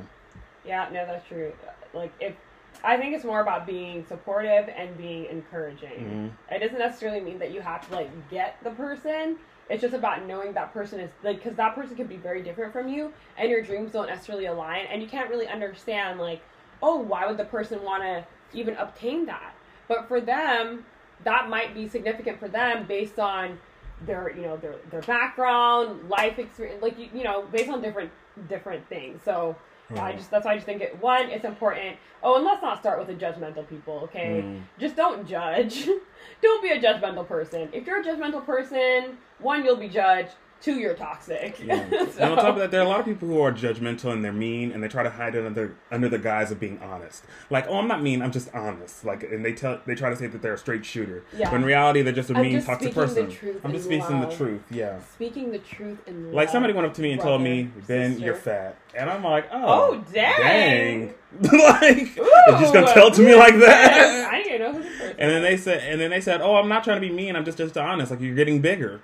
Yeah. 0.66 0.90
No, 0.92 1.06
that's 1.06 1.28
true. 1.28 1.54
Like 1.94 2.12
if 2.20 2.36
I 2.86 2.98
think 2.98 3.16
it's 3.16 3.26
more 3.26 3.42
about 3.42 3.66
being 3.66 4.06
supportive 4.06 4.70
and 4.70 4.96
being 4.98 5.26
encouraging. 5.26 5.90
Mm-hmm. 5.90 6.54
It 6.54 6.60
doesn't 6.60 6.78
necessarily 6.78 7.20
mean 7.20 7.40
that 7.40 7.52
you 7.52 7.62
have 7.62 7.88
to 7.88 7.96
like 7.96 8.30
get 8.30 8.58
the 8.64 8.72
person. 8.72 9.38
It's 9.70 9.82
just 9.82 9.96
about 9.96 10.28
knowing 10.28 10.54
that 10.54 10.72
person 10.72 11.00
is 11.00 11.10
like 11.24 11.38
because 11.44 11.58
that 11.58 11.74
person 11.74 11.96
could 11.96 12.08
be 12.08 12.18
very 12.18 12.44
different 12.44 12.72
from 12.72 12.88
you, 12.88 13.12
and 13.38 13.50
your 13.50 13.64
dreams 13.64 13.92
don't 13.92 14.08
necessarily 14.08 14.46
align, 14.46 14.86
and 14.86 15.02
you 15.02 15.08
can't 15.08 15.30
really 15.30 15.48
understand 15.48 16.20
like, 16.20 16.42
oh, 16.84 16.98
why 16.98 17.26
would 17.26 17.38
the 17.38 17.46
person 17.46 17.82
want 17.82 18.04
to 18.04 18.26
even 18.58 18.76
obtain 18.76 19.26
that? 19.26 19.56
But 19.88 20.08
for 20.08 20.22
them, 20.22 20.86
that 21.24 21.50
might 21.50 21.74
be 21.74 21.88
significant 21.88 22.40
for 22.40 22.48
them 22.48 22.86
based 22.86 23.18
on 23.18 23.58
their 24.06 24.36
you 24.36 24.44
know 24.44 24.58
their 24.58 24.76
their 24.92 25.02
background, 25.02 26.10
life 26.10 26.38
experience, 26.38 26.84
like 26.84 27.00
you, 27.00 27.10
you 27.14 27.24
know 27.24 27.44
based 27.52 27.70
on 27.70 27.82
different 27.82 28.12
different 28.48 28.88
things. 28.90 29.22
So 29.24 29.56
Mm. 29.92 30.00
I 30.00 30.14
just 30.14 30.32
that's 30.32 30.46
why 30.46 30.54
I 30.54 30.56
just 30.56 30.66
think 30.66 30.82
it 30.82 31.02
one, 31.02 31.30
it's 31.30 31.46
important. 31.46 31.98
Oh, 32.24 32.38
and 32.38 32.46
let's 32.46 32.62
not 32.62 32.80
start 32.80 32.98
with 32.98 33.08
the 33.08 33.14
judgmental 33.14 33.68
people, 33.68 34.00
okay? 34.06 34.44
Mm. 34.44 34.64
Just 34.80 34.96
don't 34.96 35.28
judge. 35.28 35.88
don't 36.42 36.64
be 36.64 36.70
a 36.70 36.82
judgmental 36.82 37.28
person. 37.28 37.70
If 37.72 37.86
you're 37.86 38.02
a 38.02 38.04
judgmental 38.04 38.44
person, 38.46 39.18
one, 39.40 39.64
you'll 39.64 39.76
be 39.76 39.90
judged 39.90 40.32
two, 40.66 40.80
you're 40.80 40.96
toxic. 40.96 41.60
Yeah. 41.64 41.88
so. 41.90 42.06
And 42.26 42.32
on 42.32 42.38
top 42.38 42.56
of 42.56 42.58
that, 42.58 42.72
there 42.72 42.82
are 42.82 42.86
a 42.86 42.90
lot 42.90 43.00
of 43.00 43.06
people 43.06 43.28
who 43.28 43.40
are 43.40 43.52
judgmental 43.52 44.12
and 44.12 44.26
they're 44.26 44.34
mean 44.34 44.72
and 44.72 44.84
they 44.84 44.88
try 44.88 45.04
to 45.04 45.10
hide 45.10 45.36
it 45.36 45.46
under 45.46 45.76
under 45.92 46.10
the 46.10 46.18
guise 46.18 46.52
of 46.52 46.60
being 46.60 46.80
honest. 46.80 47.24
Like, 47.50 47.68
oh, 47.68 47.78
I'm 47.78 47.88
not 47.88 48.02
mean, 48.02 48.22
I'm 48.22 48.32
just 48.32 48.54
honest. 48.54 49.06
Like, 49.06 49.24
and 49.24 49.46
they 49.46 49.54
tell 49.54 49.80
they 49.86 49.96
try 49.96 50.10
to 50.10 50.16
say 50.16 50.28
that 50.28 50.42
they're 50.42 50.56
a 50.56 50.58
straight 50.58 50.84
shooter. 50.86 51.24
Yeah. 51.38 51.52
But 51.52 51.58
in 51.58 51.66
reality, 51.66 52.02
they're 52.02 52.14
just 52.14 52.32
a 52.32 52.36
I'm 52.36 52.42
mean, 52.42 52.54
just 52.54 52.68
toxic 52.68 52.94
person. 52.94 53.32
I'm 53.64 53.72
just 53.72 53.86
speaking 53.86 54.22
love. 54.22 54.30
the 54.30 54.36
truth. 54.36 54.62
Yeah. 54.72 55.00
Speaking 55.14 55.52
the 55.52 55.60
truth 55.60 56.00
in 56.08 56.34
Like 56.34 56.50
somebody 56.50 56.74
went 56.74 56.88
up 56.88 56.96
to 56.96 57.02
me 57.02 57.12
and 57.12 57.22
told 57.22 57.42
me, 57.42 57.70
"Ben, 57.88 58.14
sister. 58.14 58.26
you're 58.26 58.36
fat," 58.36 58.78
and 58.96 59.10
I'm 59.10 59.24
like, 59.24 59.48
"Oh, 59.52 59.64
oh 59.66 60.04
dang." 60.12 60.38
dang. 60.38 61.14
like, 61.42 62.16
you're 62.16 62.60
just 62.60 62.74
gonna 62.74 62.94
tell 62.94 63.12
to 63.12 63.22
me 63.22 63.36
like 63.36 63.58
that? 63.60 64.30
I 64.34 64.42
didn't 64.42 64.62
know 64.62 64.82
who 64.82 65.06
And 65.18 65.30
then 65.32 65.42
they 65.42 65.58
said, 65.58 65.84
and 65.84 66.00
then 66.00 66.10
they 66.10 66.22
said, 66.22 66.42
"Oh, 66.42 66.56
I'm 66.56 66.70
not 66.70 66.84
trying 66.84 67.00
to 67.02 67.08
be 67.08 67.14
mean. 67.14 67.36
I'm 67.36 67.46
just 67.46 67.58
just 67.58 67.78
honest. 67.78 68.10
Like 68.10 68.22
you're 68.22 68.36
getting 68.36 68.62
bigger." 68.62 69.02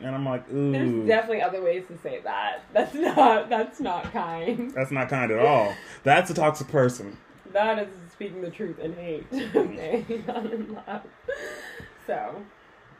And 0.00 0.14
I'm 0.14 0.26
like, 0.26 0.44
ooh. 0.52 0.72
There's 0.72 1.06
definitely 1.06 1.42
other 1.42 1.62
ways 1.62 1.84
to 1.88 1.96
say 1.98 2.20
that. 2.22 2.62
That's 2.72 2.94
not 2.94 3.48
that's 3.48 3.80
not 3.80 4.12
kind. 4.12 4.70
That's 4.72 4.90
not 4.90 5.08
kind 5.08 5.30
at 5.32 5.38
all. 5.38 5.74
That's 6.04 6.30
a 6.30 6.34
toxic 6.34 6.68
person. 6.68 7.16
That 7.52 7.78
is 7.78 7.88
speaking 8.12 8.42
the 8.42 8.50
truth 8.50 8.78
in 8.78 8.94
hate. 8.94 9.26
Mm-hmm. 9.32 9.58
okay, 9.58 10.22
not 10.26 10.52
in 10.52 10.74
love. 10.74 11.02
So 12.06 12.42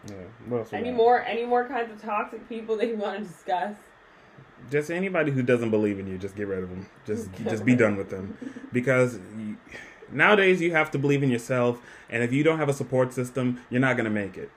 Yeah. 0.09 0.65
Any 0.73 0.91
more 0.91 1.23
any 1.23 1.45
more 1.45 1.69
kinds 1.69 1.93
of 1.93 2.01
toxic 2.01 2.49
people 2.49 2.77
that 2.79 2.87
you 2.89 2.97
want 2.97 3.23
to 3.23 3.29
discuss? 3.29 3.77
Just 4.71 4.91
anybody 4.91 5.33
who 5.33 5.43
doesn't 5.43 5.71
believe 5.71 5.99
in 5.99 6.07
you, 6.07 6.17
just 6.17 6.35
get 6.35 6.47
rid 6.49 6.63
of 6.63 6.71
them. 6.71 6.87
Just 7.05 7.29
just 7.45 7.65
be 7.65 7.75
done 7.77 7.97
with 7.97 8.09
them, 8.09 8.39
because 8.73 9.19
you, 9.39 9.59
nowadays 10.11 10.61
you 10.63 10.73
have 10.73 10.91
to 10.93 10.99
believe 10.99 11.23
in 11.23 11.31
yourself, 11.31 11.81
and 12.09 12.23
if 12.23 12.33
you 12.33 12.43
don't 12.43 12.59
have 12.59 12.69
a 12.69 12.73
support 12.73 13.13
system, 13.13 13.61
you're 13.69 13.81
not 13.81 13.97
gonna 13.99 14.11
make 14.11 14.37
it. 14.39 14.51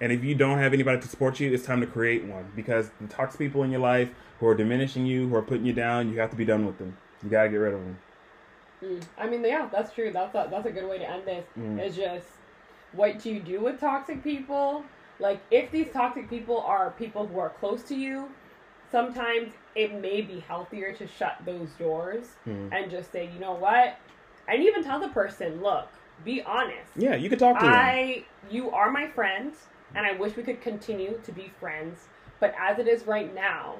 And 0.00 0.12
if 0.12 0.24
you 0.24 0.34
don't 0.34 0.58
have 0.58 0.72
anybody 0.74 1.00
to 1.00 1.08
support 1.08 1.40
you, 1.40 1.52
it's 1.52 1.64
time 1.64 1.80
to 1.80 1.86
create 1.86 2.24
one. 2.24 2.50
Because 2.56 2.90
the 3.00 3.06
toxic 3.08 3.38
people 3.38 3.62
in 3.62 3.70
your 3.70 3.80
life 3.80 4.10
who 4.40 4.46
are 4.46 4.54
diminishing 4.54 5.06
you, 5.06 5.28
who 5.28 5.34
are 5.36 5.42
putting 5.42 5.64
you 5.64 5.72
down, 5.72 6.12
you 6.12 6.18
have 6.20 6.30
to 6.30 6.36
be 6.36 6.44
done 6.44 6.66
with 6.66 6.78
them. 6.78 6.96
You 7.22 7.30
gotta 7.30 7.48
get 7.48 7.56
rid 7.56 7.74
of 7.74 7.80
them. 7.80 7.98
Mm. 8.82 9.02
I 9.16 9.26
mean, 9.28 9.44
yeah, 9.44 9.68
that's 9.72 9.92
true. 9.92 10.12
That's 10.12 10.34
a, 10.34 10.48
that's 10.50 10.66
a 10.66 10.70
good 10.70 10.88
way 10.88 10.98
to 10.98 11.08
end 11.08 11.22
this. 11.26 11.46
Mm. 11.58 11.84
Is 11.84 11.96
just 11.96 12.26
what 12.92 13.18
do 13.20 13.30
you 13.30 13.40
do 13.40 13.60
with 13.60 13.80
toxic 13.80 14.22
people? 14.22 14.84
Like, 15.20 15.40
if 15.50 15.70
these 15.70 15.90
toxic 15.92 16.28
people 16.28 16.58
are 16.60 16.90
people 16.92 17.26
who 17.26 17.38
are 17.38 17.50
close 17.50 17.82
to 17.84 17.94
you, 17.94 18.28
sometimes 18.90 19.52
it 19.74 20.00
may 20.00 20.20
be 20.20 20.40
healthier 20.40 20.92
to 20.92 21.06
shut 21.06 21.36
those 21.44 21.70
doors 21.78 22.32
Mm. 22.46 22.72
and 22.72 22.90
just 22.90 23.10
say, 23.12 23.30
you 23.32 23.40
know 23.40 23.54
what? 23.54 23.96
And 24.48 24.62
even 24.62 24.84
tell 24.84 25.00
the 25.00 25.08
person, 25.08 25.62
look, 25.62 25.88
be 26.24 26.42
honest. 26.42 26.90
Yeah, 26.96 27.14
you 27.14 27.28
can 27.28 27.38
talk 27.38 27.58
to 27.58 27.64
them. 27.64 27.74
I, 27.74 28.24
you 28.50 28.70
are 28.70 28.90
my 28.90 29.08
friend, 29.08 29.52
and 29.94 30.06
I 30.06 30.12
wish 30.12 30.36
we 30.36 30.42
could 30.42 30.60
continue 30.60 31.20
to 31.24 31.32
be 31.32 31.52
friends. 31.60 32.08
But 32.40 32.54
as 32.58 32.78
it 32.78 32.88
is 32.88 33.06
right 33.06 33.34
now, 33.34 33.76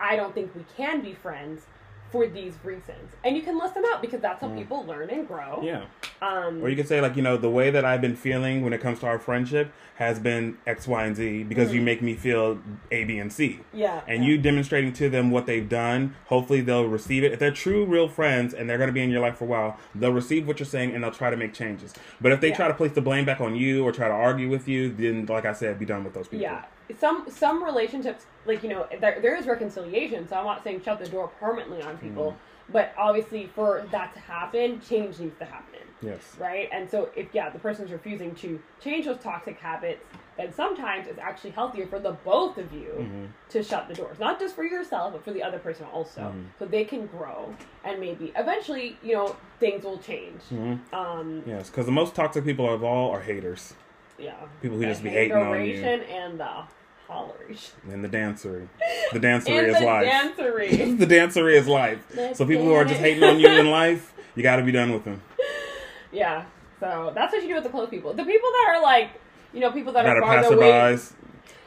I 0.00 0.16
don't 0.16 0.34
think 0.34 0.54
we 0.54 0.64
can 0.76 1.00
be 1.02 1.14
friends 1.14 1.62
for 2.10 2.26
these 2.26 2.54
reasons. 2.64 3.12
And 3.24 3.36
you 3.36 3.42
can 3.42 3.58
list 3.58 3.74
them 3.74 3.84
out 3.92 4.00
because 4.00 4.20
that's 4.20 4.40
how 4.40 4.48
Mm. 4.48 4.58
people 4.58 4.84
learn 4.86 5.10
and 5.10 5.26
grow. 5.28 5.60
Yeah. 5.62 5.84
Um, 6.22 6.62
Or 6.62 6.68
you 6.68 6.76
can 6.76 6.86
say 6.86 7.00
like, 7.00 7.16
you 7.16 7.22
know, 7.22 7.36
the 7.36 7.50
way 7.50 7.70
that 7.70 7.84
I've 7.84 8.00
been 8.00 8.16
feeling 8.16 8.62
when 8.62 8.72
it 8.72 8.80
comes 8.80 9.00
to 9.00 9.06
our 9.06 9.18
friendship 9.18 9.70
has 9.96 10.18
been 10.18 10.56
X, 10.66 10.86
Y, 10.88 11.04
and 11.04 11.16
Z 11.16 11.42
because 11.44 11.74
you 11.74 11.80
Mhm. 11.80 11.84
make 11.84 12.02
me 12.02 12.14
feel 12.14 12.58
A, 12.90 13.04
B, 13.04 13.18
and 13.18 13.32
C. 13.32 13.60
yeah. 13.72 14.00
And 14.08 14.22
yeah. 14.24 14.30
you 14.30 14.38
demonstrating 14.38 14.92
to 14.94 15.08
them 15.10 15.30
what 15.30 15.46
they've 15.46 15.68
done, 15.68 16.14
hopefully 16.26 16.60
they'll 16.60 16.86
receive 16.88 17.24
it. 17.24 17.32
If 17.32 17.38
they're 17.38 17.50
true, 17.50 17.84
real 17.84 18.08
friends 18.08 18.54
and 18.54 18.68
they're 18.70 18.78
going 18.78 18.88
to 18.88 18.94
be 18.94 19.02
in 19.02 19.10
your 19.10 19.20
life 19.20 19.36
for 19.36 19.44
a 19.44 19.48
while, 19.48 19.76
they'll 19.94 20.12
receive 20.12 20.46
what 20.46 20.58
you're 20.60 20.66
saying 20.66 20.94
and 20.94 21.02
they'll 21.04 21.10
try 21.10 21.30
to 21.30 21.36
make 21.36 21.52
changes. 21.52 21.94
But 22.20 22.32
if 22.32 22.40
they 22.40 22.48
Yeah. 22.50 22.56
try 22.56 22.68
to 22.68 22.74
place 22.74 22.92
the 22.92 23.00
blame 23.02 23.24
back 23.24 23.40
on 23.40 23.54
you 23.56 23.84
or 23.84 23.92
try 23.92 24.08
to 24.08 24.14
argue 24.14 24.48
with 24.48 24.66
you, 24.68 24.88
then, 24.90 25.26
like 25.26 25.44
I 25.44 25.52
said, 25.52 25.78
be 25.78 25.84
done 25.84 26.04
with 26.04 26.14
those 26.14 26.28
people. 26.28 26.42
Yeah. 26.42 26.62
Some 26.98 27.26
some 27.28 27.62
relationships, 27.62 28.24
like 28.46 28.62
you 28.62 28.68
know, 28.70 28.86
there, 29.00 29.20
there 29.20 29.36
is 29.36 29.46
reconciliation. 29.46 30.26
So 30.28 30.36
I'm 30.36 30.44
not 30.46 30.64
saying 30.64 30.82
shut 30.84 30.98
the 30.98 31.08
door 31.08 31.28
permanently 31.40 31.82
on 31.82 31.98
people, 31.98 32.30
Mm-hmm. 32.32 32.72
but 32.72 32.92
obviously 32.96 33.46
for 33.54 33.84
that 33.92 34.12
to 34.14 34.20
happen, 34.20 34.80
change 34.80 35.18
needs 35.18 35.38
to 35.38 35.44
happen. 35.44 35.80
Yes. 36.00 36.36
right? 36.38 36.68
And 36.72 36.88
so 36.88 37.08
if 37.16 37.26
yeah, 37.34 37.50
the 37.50 37.58
person's 37.58 37.90
refusing 37.90 38.32
to 38.36 38.60
change 38.80 39.06
those 39.06 39.18
toxic 39.18 39.58
habits, 39.58 40.00
then 40.36 40.52
sometimes 40.52 41.08
it's 41.08 41.18
actually 41.18 41.50
healthier 41.50 41.86
for 41.88 41.98
the 41.98 42.12
both 42.24 42.56
of 42.56 42.72
you 42.72 42.92
Mhm. 42.98 43.28
to 43.50 43.62
shut 43.64 43.88
the 43.88 43.94
doors, 43.94 44.18
not 44.20 44.38
just 44.38 44.54
for 44.54 44.62
yourself, 44.64 45.12
but 45.12 45.24
for 45.24 45.32
the 45.32 45.42
other 45.42 45.58
person 45.58 45.86
also, 45.92 46.20
Mhm. 46.20 46.44
so 46.58 46.66
they 46.66 46.84
can 46.84 47.06
grow 47.06 47.52
and 47.84 47.98
maybe 47.98 48.32
eventually, 48.36 48.96
you 49.02 49.14
know, 49.14 49.34
things 49.58 49.82
will 49.84 49.98
change. 49.98 50.40
hmm 50.44 50.74
Um, 50.94 51.42
Yes, 51.44 51.68
because 51.68 51.86
the 51.86 51.92
most 51.92 52.14
toxic 52.14 52.44
people 52.44 52.72
of 52.72 52.84
all 52.84 53.10
are 53.10 53.20
haters. 53.20 53.74
yeah, 54.18 54.34
People 54.62 54.78
who 54.78 54.84
just 54.86 55.02
be 55.02 55.10
hating 55.10 55.36
on 55.36 55.64
you. 55.64 55.84
and 55.84 56.38
the 56.38 56.62
holleration 57.08 57.70
And 57.90 58.04
the 58.04 58.08
dancery. 58.08 58.68
The 59.12 59.18
dancery 59.18 59.68
is 59.68 59.78
the 59.78 59.84
life. 59.84 60.06
dancery. 60.06 60.98
the 60.98 61.06
dancery 61.06 61.54
is 61.56 61.66
life. 61.66 62.00
So 62.34 62.46
people 62.46 62.64
who 62.64 62.74
are 62.74 62.84
just 62.84 63.00
hating 63.00 63.24
on 63.24 63.40
you 63.40 63.48
in 63.48 63.70
life, 63.70 64.12
you 64.34 64.42
got 64.42 64.56
to 64.56 64.62
be 64.62 64.72
done 64.72 64.92
with 64.92 65.04
them. 65.04 65.22
yeah, 66.12 66.44
so 66.80 67.12
that's 67.14 67.32
what 67.32 67.42
you 67.42 67.48
do 67.48 67.54
with 67.54 67.64
the 67.64 67.70
close 67.70 67.88
people. 67.88 68.12
The 68.12 68.24
people 68.24 68.48
that 68.50 68.74
are 68.76 68.82
like, 68.82 69.10
you 69.52 69.60
know, 69.60 69.72
people 69.72 69.92
that, 69.94 70.04
That 70.04 70.16
are 70.16 70.22
are 70.22 70.44
passerbys. 70.44 71.12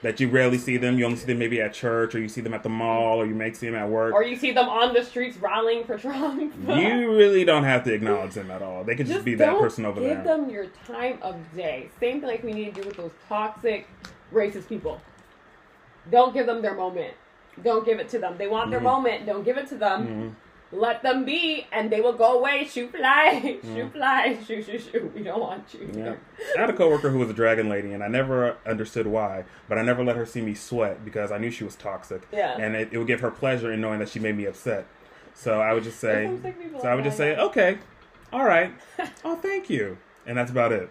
That 0.04 0.19
you 0.19 0.30
rarely 0.30 0.58
see 0.58 0.77
them. 0.77 0.97
You 0.97 1.06
only 1.06 1.17
see 1.17 1.27
them 1.27 1.38
maybe 1.38 1.62
at 1.62 1.75
church, 1.75 2.15
or 2.15 2.19
you 2.19 2.27
see 2.27 2.41
them 2.41 2.56
at 2.56 2.63
the 2.63 2.69
mall, 2.69 3.21
or 3.21 3.25
you 3.27 3.36
may 3.36 3.54
see 3.54 3.67
them 3.67 3.75
at 3.75 3.88
work. 3.88 4.15
Or 4.15 4.23
you 4.23 4.36
see 4.36 4.51
them 4.51 4.67
on 4.67 4.95
the 4.95 5.04
streets 5.04 5.38
rallying 5.38 5.84
for 5.84 5.95
Trump. 5.95 6.41
you 6.67 7.12
really 7.15 7.45
don't 7.45 7.65
have 7.65 7.84
to 7.84 7.93
acknowledge 7.93 8.34
them 8.34 8.49
at 8.49 8.63
all. 8.63 8.84
They 8.84 8.95
could 8.95 9.06
just, 9.06 9.23
be 9.23 9.36
that 9.36 9.60
person 9.60 9.86
over 9.86 9.99
give 9.99 10.10
there. 10.10 10.17
Give 10.17 10.25
them 10.25 10.49
your 10.49 10.65
time 10.88 11.19
of 11.21 11.36
day. 11.56 11.91
Same 11.99 12.19
thing 12.19 12.27
like 12.27 12.41
we 12.41 12.51
need 12.51 12.73
to 12.73 12.82
do 12.82 12.88
with 12.88 12.97
those 12.97 13.12
toxic, 13.30 13.88
racist 14.34 14.67
people. 14.67 14.99
Don't 16.09 16.33
give 16.33 16.45
them 16.45 16.61
their 16.61 16.73
moment. 16.75 17.13
Don't 17.63 17.85
give 17.85 17.99
it 17.99 18.09
to 18.09 18.19
them. 18.19 18.37
They 18.37 18.47
want 18.47 18.71
their 18.71 18.79
Mhm. 18.79 18.83
moment. 18.83 19.25
Don't 19.25 19.43
give 19.43 19.57
it 19.57 19.67
to 19.67 19.75
them. 19.75 20.07
Mhm. 20.07 20.35
Let 20.73 21.03
them 21.03 21.25
be, 21.25 21.67
and 21.73 21.91
they 21.91 21.99
will 21.99 22.13
go 22.13 22.37
away. 22.39 22.63
Shoot 22.63 22.91
fly, 22.95 23.57
shoot 23.73 23.91
fly, 23.91 24.37
shoot 24.47 24.65
shoot 24.65 24.81
shoot. 24.81 25.13
We 25.13 25.21
don't 25.21 25.41
want 25.41 25.73
you. 25.73 25.89
Yeah. 25.93 26.13
I 26.57 26.61
had 26.61 26.69
a 26.69 26.73
coworker 26.73 27.09
who 27.09 27.19
was 27.19 27.29
a 27.29 27.33
dragon 27.33 27.67
lady, 27.67 27.91
and 27.91 28.01
I 28.01 28.07
never 28.07 28.55
understood 28.65 29.05
why, 29.05 29.43
but 29.67 29.77
I 29.77 29.81
never 29.81 30.01
let 30.01 30.15
her 30.15 30.25
see 30.25 30.39
me 30.41 30.53
sweat 30.53 31.03
because 31.03 31.29
I 31.29 31.39
knew 31.39 31.51
she 31.51 31.65
was 31.65 31.75
toxic, 31.75 32.21
Yeah. 32.31 32.55
and 32.57 32.73
it, 32.77 32.87
it 32.93 32.97
would 32.97 33.07
give 33.07 33.19
her 33.19 33.31
pleasure 33.31 33.69
in 33.71 33.81
knowing 33.81 33.99
that 33.99 34.07
she 34.07 34.19
made 34.19 34.37
me 34.37 34.45
upset. 34.45 34.85
So 35.33 35.59
I 35.61 35.73
would 35.73 35.83
just 35.83 35.99
say, 35.99 36.27
There's 36.27 36.29
some 36.29 36.41
sick 36.41 36.59
people 36.61 36.79
so 36.81 36.87
I 36.87 36.95
would 36.95 37.03
just 37.03 37.17
say, 37.17 37.35
okay, 37.35 37.77
all 38.31 38.45
right, 38.45 38.71
oh, 39.25 39.35
thank 39.35 39.69
you, 39.69 39.97
and 40.25 40.37
that's 40.37 40.51
about 40.51 40.71
it. 40.71 40.89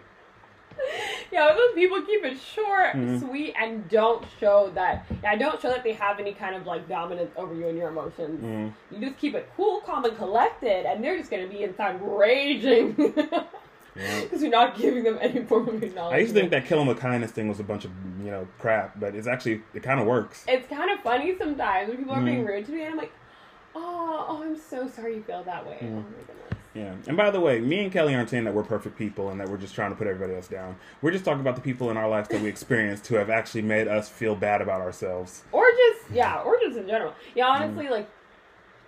Yeah, 1.31 1.53
those 1.55 1.73
people 1.75 2.01
keep 2.01 2.23
it 2.25 2.37
short, 2.39 2.93
Mhm. 2.93 3.19
sweet, 3.21 3.53
and 3.59 3.87
don't 3.89 4.25
show 4.39 4.69
that. 4.75 5.05
Yeah, 5.23 5.35
don't 5.37 5.61
show 5.61 5.69
that 5.69 5.83
they 5.83 5.93
have 5.93 6.19
any 6.19 6.33
kind 6.33 6.55
of 6.55 6.65
like 6.67 6.87
dominance 6.89 7.31
over 7.37 7.53
you 7.55 7.67
and 7.67 7.77
your 7.77 7.87
emotions. 7.89 8.43
Mm. 8.43 8.73
You 8.91 9.07
just 9.07 9.17
keep 9.19 9.33
it 9.35 9.47
cool, 9.55 9.79
calm, 9.81 10.03
and 10.03 10.17
collected, 10.17 10.85
and 10.85 11.01
they're 11.03 11.17
just 11.17 11.31
gonna 11.31 11.47
be 11.47 11.63
inside 11.63 11.99
raging 12.01 12.91
because 12.91 13.15
Yeah. 13.95 14.21
you're 14.39 14.49
not 14.49 14.77
giving 14.77 15.03
them 15.03 15.17
any 15.21 15.41
form 15.43 15.69
of 15.69 15.75
acknowledgement. 15.81 16.13
I 16.13 16.17
used 16.17 16.33
to 16.33 16.39
think 16.39 16.51
that 16.51 16.65
killing 16.65 16.87
with 16.87 16.99
kindness 16.99 17.31
thing 17.31 17.47
was 17.47 17.59
a 17.59 17.63
bunch 17.63 17.85
of 17.85 17.91
you 18.23 18.29
know 18.31 18.47
crap, 18.59 18.99
but 18.99 19.15
it's 19.15 19.27
actually 19.27 19.61
it 19.73 19.83
kind 19.83 19.99
of 20.01 20.07
works. 20.07 20.43
it's 20.49 20.67
kind 20.67 20.91
of 20.91 20.99
funny 20.99 21.37
sometimes 21.37 21.87
when 21.89 21.97
people 21.97 22.13
are 22.13 22.21
being 22.21 22.43
Mhm. 22.43 22.47
rude 22.47 22.65
to 22.65 22.71
me, 22.73 22.81
and 22.83 22.91
I'm 22.91 22.97
like, 22.97 23.11
oh, 23.75 24.25
oh, 24.29 24.43
I'm 24.43 24.57
so 24.57 24.87
sorry 24.87 25.15
you 25.15 25.23
feel 25.23 25.43
that 25.43 25.65
way. 25.65 25.77
Mhm. 25.81 25.89
Oh 25.91 25.95
my 25.95 26.01
goodness. 26.01 26.37
Yeah. 26.73 26.93
And 27.07 27.17
by 27.17 27.29
the 27.31 27.39
way, 27.41 27.59
me 27.59 27.81
and 27.83 27.91
Kelly 27.91 28.15
aren't 28.15 28.29
saying 28.29 28.45
that 28.45 28.53
we're 28.53 28.63
perfect 28.63 28.97
people 28.97 29.29
and 29.29 29.39
that 29.41 29.49
we're 29.49 29.57
just 29.57 29.75
trying 29.75 29.91
to 29.91 29.95
put 29.97 30.07
everybody 30.07 30.35
else 30.35 30.47
down. 30.47 30.77
We're 31.01 31.11
just 31.11 31.25
talking 31.25 31.41
about 31.41 31.55
the 31.55 31.61
people 31.61 31.91
in 31.91 31.97
our 31.97 32.07
lives 32.07 32.29
that 32.29 32.41
we 32.41 32.47
experienced 32.47 33.07
who 33.07 33.15
have 33.15 33.29
actually 33.29 33.63
made 33.63 33.89
us 33.89 34.07
feel 34.07 34.35
bad 34.35 34.61
about 34.61 34.79
ourselves. 34.79 35.43
Or 35.51 35.65
just 35.69 36.11
yeah, 36.11 36.41
or 36.41 36.57
just 36.61 36.77
in 36.77 36.87
general. 36.87 37.13
Yeah, 37.35 37.47
honestly, 37.47 37.89
like 37.89 38.09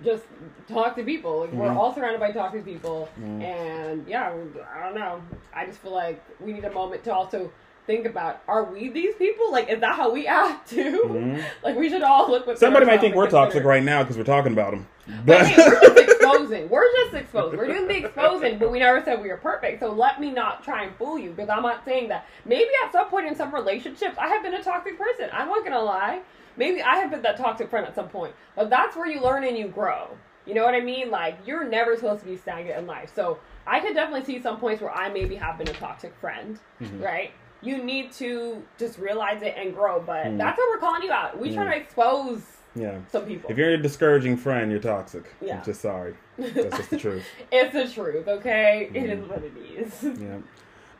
just 0.03 0.23
talk 0.69 0.95
to 0.95 1.03
people. 1.03 1.41
Like 1.41 1.51
we're 1.51 1.67
Mhm. 1.69 1.75
all 1.75 1.93
surrounded 1.93 2.19
by 2.21 2.31
talking 2.31 2.63
people, 2.63 3.09
Mhm. 3.19 3.41
and 3.43 4.07
yeah, 4.07 4.33
I 4.75 4.83
don't 4.85 4.95
know. 4.95 5.21
I 5.53 5.65
just 5.65 5.79
feel 5.79 5.91
like 5.93 6.21
we 6.39 6.53
need 6.53 6.63
a 6.65 6.71
moment 6.71 7.03
to 7.05 7.13
also 7.13 7.51
think 7.85 8.05
about: 8.05 8.41
Are 8.47 8.63
we 8.63 8.89
these 8.89 9.15
people? 9.15 9.51
Like, 9.51 9.69
is 9.69 9.79
that 9.81 9.95
how 9.95 10.11
we 10.11 10.27
act 10.27 10.69
too? 10.75 11.01
Mhm. 11.05 11.43
Like, 11.63 11.75
we 11.75 11.89
should 11.89 12.03
all 12.03 12.29
look. 12.29 12.45
within 12.47 12.59
Somebody 12.59 12.85
might 12.85 13.01
think 13.01 13.15
we're 13.15 13.23
consider- 13.25 13.45
toxic 13.45 13.63
right 13.63 13.83
now 13.83 14.03
because 14.03 14.17
we're 14.17 14.23
talking 14.23 14.53
about 14.53 14.71
them. 14.71 14.87
But 15.07 15.25
But 15.25 15.45
hey, 15.47 15.55
we're 15.67 15.81
just 15.81 15.99
exposing. 15.99 16.69
We're 16.69 16.91
just 16.93 17.13
exposed. 17.15 17.57
We're 17.57 17.67
doing 17.67 17.87
the 17.87 18.05
exposing, 18.05 18.57
but 18.57 18.71
we 18.71 18.79
never 18.79 19.03
said 19.03 19.21
we 19.21 19.27
were 19.29 19.37
perfect. 19.37 19.81
So 19.81 19.91
let 19.91 20.21
me 20.21 20.31
not 20.31 20.63
try 20.63 20.83
and 20.83 20.95
fool 20.95 21.19
you 21.19 21.31
because 21.31 21.49
I'm 21.49 21.61
not 21.63 21.83
saying 21.83 22.07
that. 22.09 22.25
Maybe 22.45 22.69
at 22.85 22.91
some 22.93 23.07
point 23.09 23.27
in 23.27 23.35
some 23.35 23.53
relationships, 23.53 24.15
I 24.17 24.27
have 24.29 24.43
been 24.43 24.53
a 24.53 24.63
toxic 24.63 24.97
person. 24.97 25.29
I'm 25.33 25.49
not 25.49 25.63
gonna 25.65 25.81
lie. 25.81 26.21
Maybe 26.55 26.81
I 26.81 26.95
have 26.97 27.11
been 27.11 27.21
that 27.23 27.35
toxic 27.37 27.69
friend 27.69 27.85
at 27.85 27.95
some 27.95 28.07
point. 28.07 28.33
But 28.55 28.69
that's 28.69 28.95
where 28.95 29.07
you 29.07 29.19
learn 29.21 29.43
and 29.43 29.57
you 29.57 29.67
grow. 29.67 30.07
You 30.45 30.53
know 30.53 30.63
what 30.63 30.73
I 30.75 30.81
mean? 30.81 31.09
Like 31.11 31.37
you're 31.45 31.63
never 31.65 31.95
supposed 31.95 32.21
to 32.21 32.25
be 32.27 32.37
stagnant 32.37 32.77
in 32.79 32.87
life. 32.87 33.11
So 33.13 33.39
I 33.67 33.79
could 33.81 33.93
definitely 33.95 34.23
see 34.25 34.41
some 34.41 34.57
points 34.57 34.81
where 34.81 34.91
I 34.91 35.09
maybe 35.09 35.35
have 35.35 35.57
been 35.57 35.67
a 35.69 35.73
toxic 35.73 36.13
friend. 36.21 36.59
Mhm. 36.81 37.01
Right? 37.03 37.31
You 37.63 37.81
need 37.83 38.11
to 38.13 38.61
just 38.77 38.99
realize 38.99 39.41
it 39.41 39.55
and 39.57 39.73
grow. 39.73 40.01
But 40.05 40.25
Mhm. 40.25 40.37
that's 40.37 40.57
what 40.57 40.69
we're 40.69 40.79
calling 40.79 41.03
you 41.03 41.11
out. 41.11 41.37
We 41.39 41.53
try 41.53 41.65
Mhm. 41.65 41.71
to 41.71 41.77
expose 41.77 42.41
yeah, 42.75 42.97
some 43.11 43.25
people. 43.25 43.49
if 43.49 43.57
you're 43.57 43.69
a 43.71 43.77
discouraging 43.77 44.35
friend, 44.37 44.69
you're 44.71 44.79
toxic. 44.81 45.25
Yeah. 45.41 45.57
I'm 45.59 45.63
just 45.63 45.81
sorry. 45.81 46.15
That's 46.37 46.77
just 46.77 46.89
the 46.89 46.97
truth. 46.97 47.23
It's 47.51 47.73
the 47.73 47.87
truth, 47.87 48.27
okay? 48.27 48.89
It 48.93 49.09
is 49.09 49.19
Mhm. 49.19 49.27
what 49.29 49.43
it 49.43 49.53
is. 49.77 50.03
Yeah. 50.21 50.37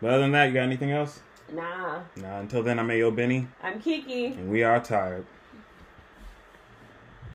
But 0.02 0.10
other 0.12 0.22
than 0.24 0.32
that, 0.34 0.46
you 0.48 0.54
got 0.54 0.62
anything 0.64 0.92
else? 0.92 1.20
Nah, 1.52 2.00
Nah. 2.16 2.40
Until 2.40 2.64
then, 2.64 2.80
I'm 2.80 2.88
Ayo 2.88 3.14
Benny, 3.14 3.48
I'm 3.62 3.80
Kiki. 3.80 4.28
and 4.28 4.50
we 4.50 4.64
are 4.64 4.80
tired. 4.80 5.26